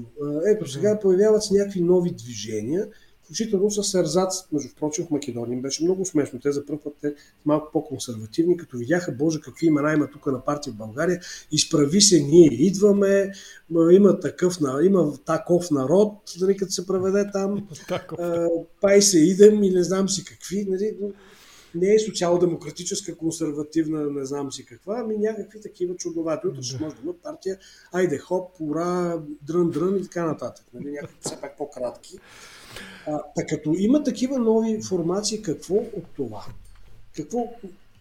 [0.48, 2.88] Ето, сега появяват се някакви нови движения,
[3.26, 6.40] включително с Ерзац, между прочим в Македония им беше много смешно.
[6.40, 7.16] Те за първ път те
[7.46, 11.22] малко по-консервативни, като видяха, боже, какви имена има тук на партия в България,
[11.52, 13.32] изправи се, ние идваме,
[13.92, 17.68] има такъв, има таков народ, нали, като се преведе там,
[18.82, 20.96] пай се идем и не знам си какви, нали,
[21.76, 26.48] не е социал-демократическа, консервативна, не знам си каква, ами някакви такива чудновати.
[26.48, 27.58] Утре ще може да има партия,
[27.92, 30.66] айде хоп, ура, дрън, дрън и така нататък.
[30.74, 32.18] Нали, някакви все пак по-кратки.
[33.08, 36.46] А, като има такива нови формации, какво от това?
[37.16, 37.54] Какво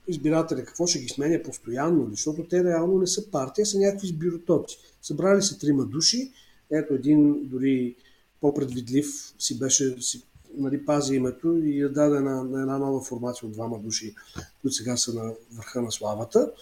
[0.08, 4.78] избиратели, какво ще ги сменя постоянно, защото те реално не са партия, са някакви сбиротоци.
[5.02, 6.32] Събрали се трима души,
[6.70, 7.96] ето един дори
[8.40, 10.22] по-предвидлив си беше, си,
[10.56, 14.14] нали, пази името и я даде на, на една нова формация от двама души,
[14.62, 16.52] които сега са на върха на славата.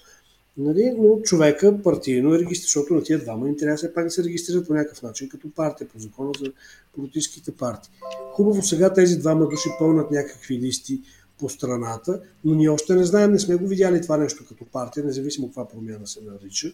[0.57, 4.11] Нали, но човека партийно е регистриран, защото на тия двама им трябва все пак да
[4.11, 6.53] се регистрират по някакъв начин като партия, по закона за
[6.95, 7.93] политическите партии.
[8.33, 11.01] Хубаво сега тези двама души пълнат някакви листи
[11.39, 15.05] по страната, но ние още не знаем, не сме го видяли това нещо като партия,
[15.05, 16.73] независимо каква промяна се нарича.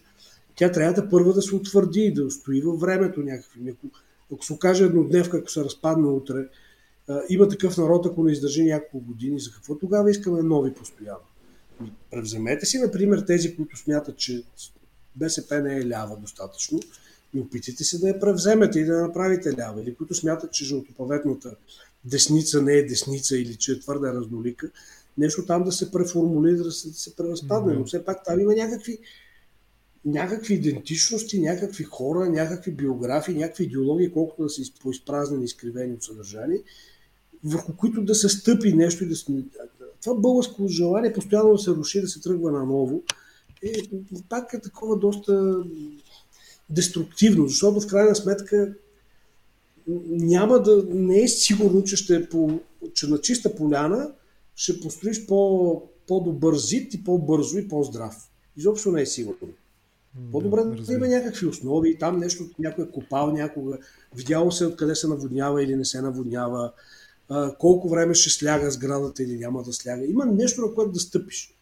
[0.55, 3.69] Тя трябва да първа да се утвърди да устои във времето някакви.
[3.69, 3.87] Ако,
[4.33, 6.47] ако се окаже еднодневка, ако се разпадне утре,
[7.29, 11.19] има такъв народ, ако не издържи няколко години, за какво тогава искаме нови постоянно?
[12.11, 14.43] Превземете си, например, тези, които смятат, че
[15.15, 16.79] БСП не е лява достатъчно
[17.33, 19.81] и опитайте се да я превземете и да я направите лява.
[19.81, 21.55] Или които смятат, че жълтопаветната
[22.05, 24.69] десница не е десница или че е твърда разнолика,
[25.17, 27.73] нещо там да се преформулира, да се, да се преразпадне.
[27.73, 28.97] Но все пак там има някакви,
[30.05, 36.61] някакви идентичности, някакви хора, някакви биографии, някакви идеологии, колкото да са поизпразнени, изкривени от съдържание,
[37.43, 39.25] върху които да се стъпи нещо и да се
[40.03, 43.03] това българско желание постоянно да се руши, да се тръгва наново,
[43.63, 43.73] е
[44.29, 45.63] пак е такова доста
[46.69, 48.73] деструктивно, защото в крайна сметка
[50.09, 52.59] няма да, не е сигурно, че, ще е по,
[52.93, 54.11] че на чиста поляна
[54.55, 58.29] ще построиш по, по-добър зид и по-бързо и по-здрав.
[58.57, 59.47] Изобщо не е сигурно.
[60.31, 63.77] По-добре да, да има някакви основи, там нещо, някой е копал някога,
[64.15, 66.71] видяло се откъде се наводнява или не се наводнява,
[67.59, 70.05] колко време ще сляга сградата или няма да сляга.
[70.05, 71.55] Има нещо, на което да стъпиш.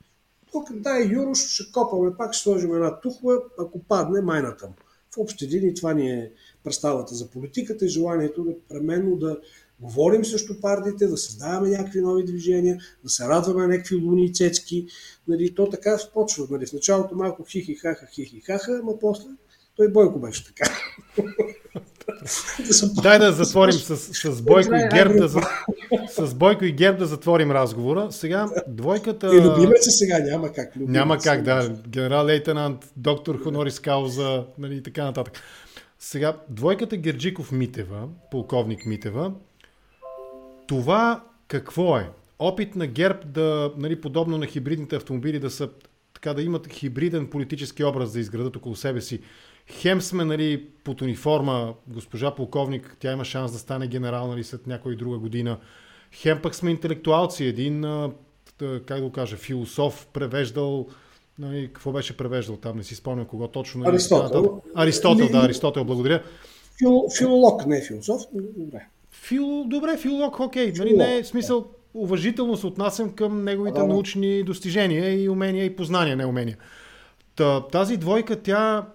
[0.51, 4.73] Тук, да, Юрош, ще копаме, пак ще сложим една тухла, ако падне майната му.
[5.15, 6.31] В общи линии това ни е
[6.63, 9.39] представата за политиката и желанието да пременно да
[9.79, 14.33] говорим срещу партиите, да създаваме някакви нови движения, да се радваме на някакви луни и
[14.33, 14.87] цецки.
[15.27, 16.47] Нали, то така почва.
[16.51, 19.29] Нали, в началото малко хихи-хаха, хихи-хаха, ама после
[19.77, 20.71] той Бойко беше така.
[23.01, 25.29] Дай да затворим с, с Бойко и Герб да,
[26.09, 28.07] с Бойко и Герб да затворим разговора.
[28.11, 29.35] Сега двойката...
[29.35, 30.75] И любимеца сега няма как.
[30.75, 30.93] Любимец.
[30.93, 31.69] Няма как, да.
[31.87, 35.41] Генерал лейтенант, доктор Хонорис Кауза нали, и така нататък.
[35.99, 39.31] Сега, двойката Герджиков Митева, полковник Митева,
[40.67, 42.09] това какво е?
[42.39, 45.69] Опит на ГЕРБ да, нали, подобно на хибридните автомобили, да са
[46.13, 49.19] така да имат хибриден политически образ да изградат около себе си
[49.71, 54.67] хем сме нали, под униформа, госпожа полковник, тя има шанс да стане генерал нали, след
[54.67, 55.57] някоя друга година.
[56.11, 57.81] Хем пък сме интелектуалци, един,
[58.59, 60.87] как да го кажа, философ, превеждал,
[61.39, 63.81] нали, какво беше превеждал там, не си спомням кого точно.
[63.81, 64.61] Нали, Аристотел.
[64.75, 66.23] Аристотел, да, Аристотел, благодаря.
[66.77, 68.87] Фил, филолог, не философ, добре.
[69.11, 70.73] Фил, добре, филолог, окей.
[70.77, 75.75] Нали, не е смисъл, уважително се отнасям към неговите да, научни достижения и умения и
[75.75, 76.57] познания, не умения.
[77.35, 78.87] Та, тази двойка, тя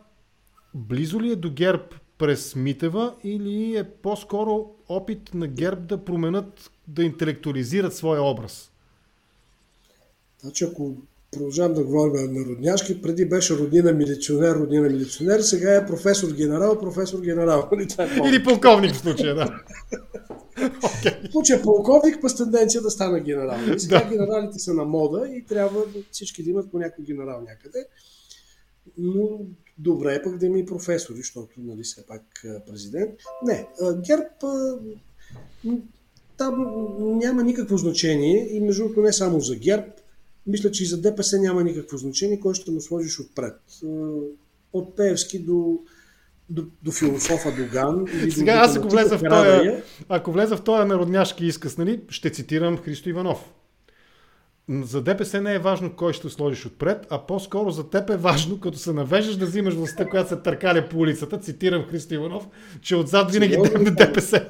[0.75, 1.85] близо ли е до ГЕРБ
[2.19, 8.71] през Митева или е по-скоро опит на ГЕРБ да променят, да интелектуализират своя образ?
[10.41, 10.97] Значи, ако
[11.33, 16.79] продължавам да говорим на родняшки, преди беше роднина милиционер, роднина милиционер, сега е професор генерал,
[16.79, 17.71] професор генерал.
[17.99, 19.61] Е или полковник в случая, да.
[20.59, 21.29] okay.
[21.29, 23.59] В случая полковник, пъс тенденция да стана генерал.
[23.77, 24.09] И сега да.
[24.11, 27.87] генералите са на мода и трябва всички да имат по някой генерал някъде.
[28.99, 29.41] Но
[29.83, 32.23] добре е пък да има и професори, защото нали все пак
[32.67, 33.11] президент.
[33.45, 33.67] Не,
[34.07, 34.29] ГЕРБ
[36.37, 36.67] там
[37.19, 39.87] няма никакво значение и между другото не само за ГЕРБ,
[40.47, 43.61] мисля, че и за ДПС няма никакво значение, кой ще му сложиш отпред.
[44.73, 45.79] От Пеевски до,
[46.51, 48.07] до, до философа Доган.
[48.23, 49.71] Или Сега аз ако влеза, в този,
[50.09, 53.51] ако влеза в този народняшки изказ, нали, ще цитирам Христо Иванов
[54.71, 58.61] за ДПС не е важно кой ще сложиш отпред, а по-скоро за теб е важно,
[58.61, 62.49] като се навеждаш да взимаш властта, която се търкаля по улицата, цитирам Христо Иванов,
[62.81, 64.49] че отзад винаги дебне ДПС.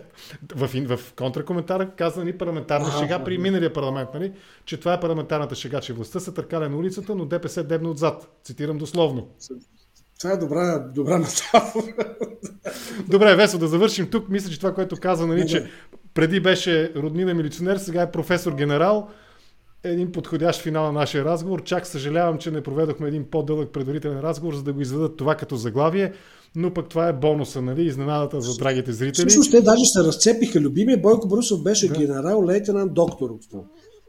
[0.55, 4.33] В, в контракоментара каза ни парламентарна а, шега при миналия парламент, нали?
[4.65, 8.29] че това е парламентарната шега, че властта се търкаля на улицата, но ДПС дебне отзад.
[8.45, 9.29] Цитирам дословно.
[10.21, 12.15] Това е добра, добра метафора.
[13.09, 14.29] Добре, Весо, да завършим тук.
[14.29, 15.71] Мисля, че това, което каза, нали, че
[16.15, 19.09] преди беше роднина милиционер, сега е професор генерал
[19.85, 21.63] един подходящ финал на нашия разговор.
[21.63, 25.57] Чак съжалявам, че не проведохме един по-дълъг предварителен разговор, за да го изведат това като
[25.57, 26.13] заглавие,
[26.57, 27.87] но пък това е бонуса, нали?
[27.87, 29.27] Изненадата за драгите зрители.
[29.27, 30.61] Всъщност те даже се разцепиха.
[30.61, 31.99] Любимия Бойко Брусов беше да.
[31.99, 33.31] генерал, лейтенант, доктор.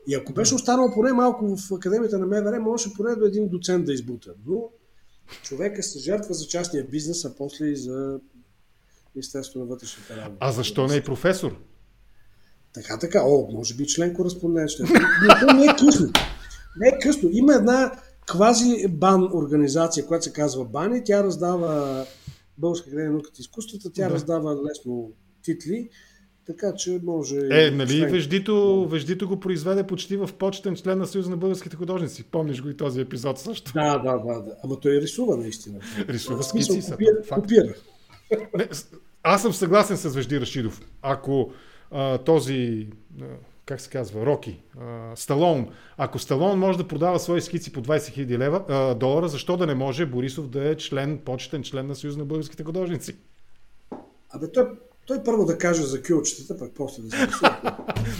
[0.07, 3.85] И ако беше останал поне малко в Академията на МВР, можеше поне до един доцент
[3.85, 4.33] да избута.
[4.47, 4.69] Но
[5.43, 8.19] човека се жертва за частния бизнес, а после и за
[9.15, 10.37] Министерство на вътрешните работи.
[10.39, 11.55] А защо не и професор?
[12.73, 13.21] Така, така.
[13.25, 14.83] О, може би член кореспондент ще.
[14.83, 16.11] Но то не е късно.
[16.77, 17.29] Не е късно.
[17.31, 17.91] Има една
[18.27, 21.03] квази бан организация, която се казва Бани.
[21.03, 22.05] Тя раздава
[22.57, 24.13] Българска академия на науката и изкуствата, тя да.
[24.13, 25.11] раздава лесно
[25.43, 25.89] титли,
[26.45, 27.37] така че може...
[27.51, 32.23] Е, нали Веждито, Веждито го произведе почти в почетен член на Съюза на българските художници.
[32.23, 33.71] Помниш го и този епизод също.
[33.73, 34.41] Да, да, да.
[34.41, 34.55] да.
[34.63, 35.79] Ама той рисува наистина.
[36.09, 36.81] Рисува скици.
[36.91, 37.21] Копира.
[37.29, 37.73] копира.
[38.57, 38.69] Не,
[39.23, 40.81] аз съм съгласен с Вежди Рашидов.
[41.01, 41.51] Ако
[41.93, 42.87] а, този,
[43.21, 43.25] а,
[43.65, 45.67] как се казва, Роки, а, Сталон.
[45.97, 49.65] Ако Сталон може да продава свои скици по 20 000 лева, а, долара, защо да
[49.65, 53.15] не може Борисов да е член, почетен член на Съюз на българските художници?
[54.29, 54.67] Абе, той,
[55.05, 57.27] той първо да каже за кюлчетата, пък после да се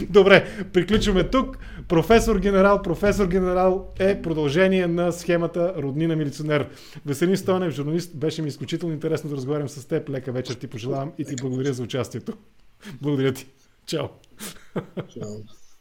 [0.10, 1.58] Добре, приключваме тук.
[1.88, 6.68] Професор генерал, професор генерал е продължение на схемата роднина милиционер.
[7.06, 10.08] Веселин Стойнев, журналист, беше ми изключително интересно да разговарям с теб.
[10.08, 12.32] Лека вечер ти пожелавам и ти благодаря за участието.
[13.02, 13.46] Благодаря ти.
[13.86, 14.20] Ciao.
[15.08, 15.63] Ciao.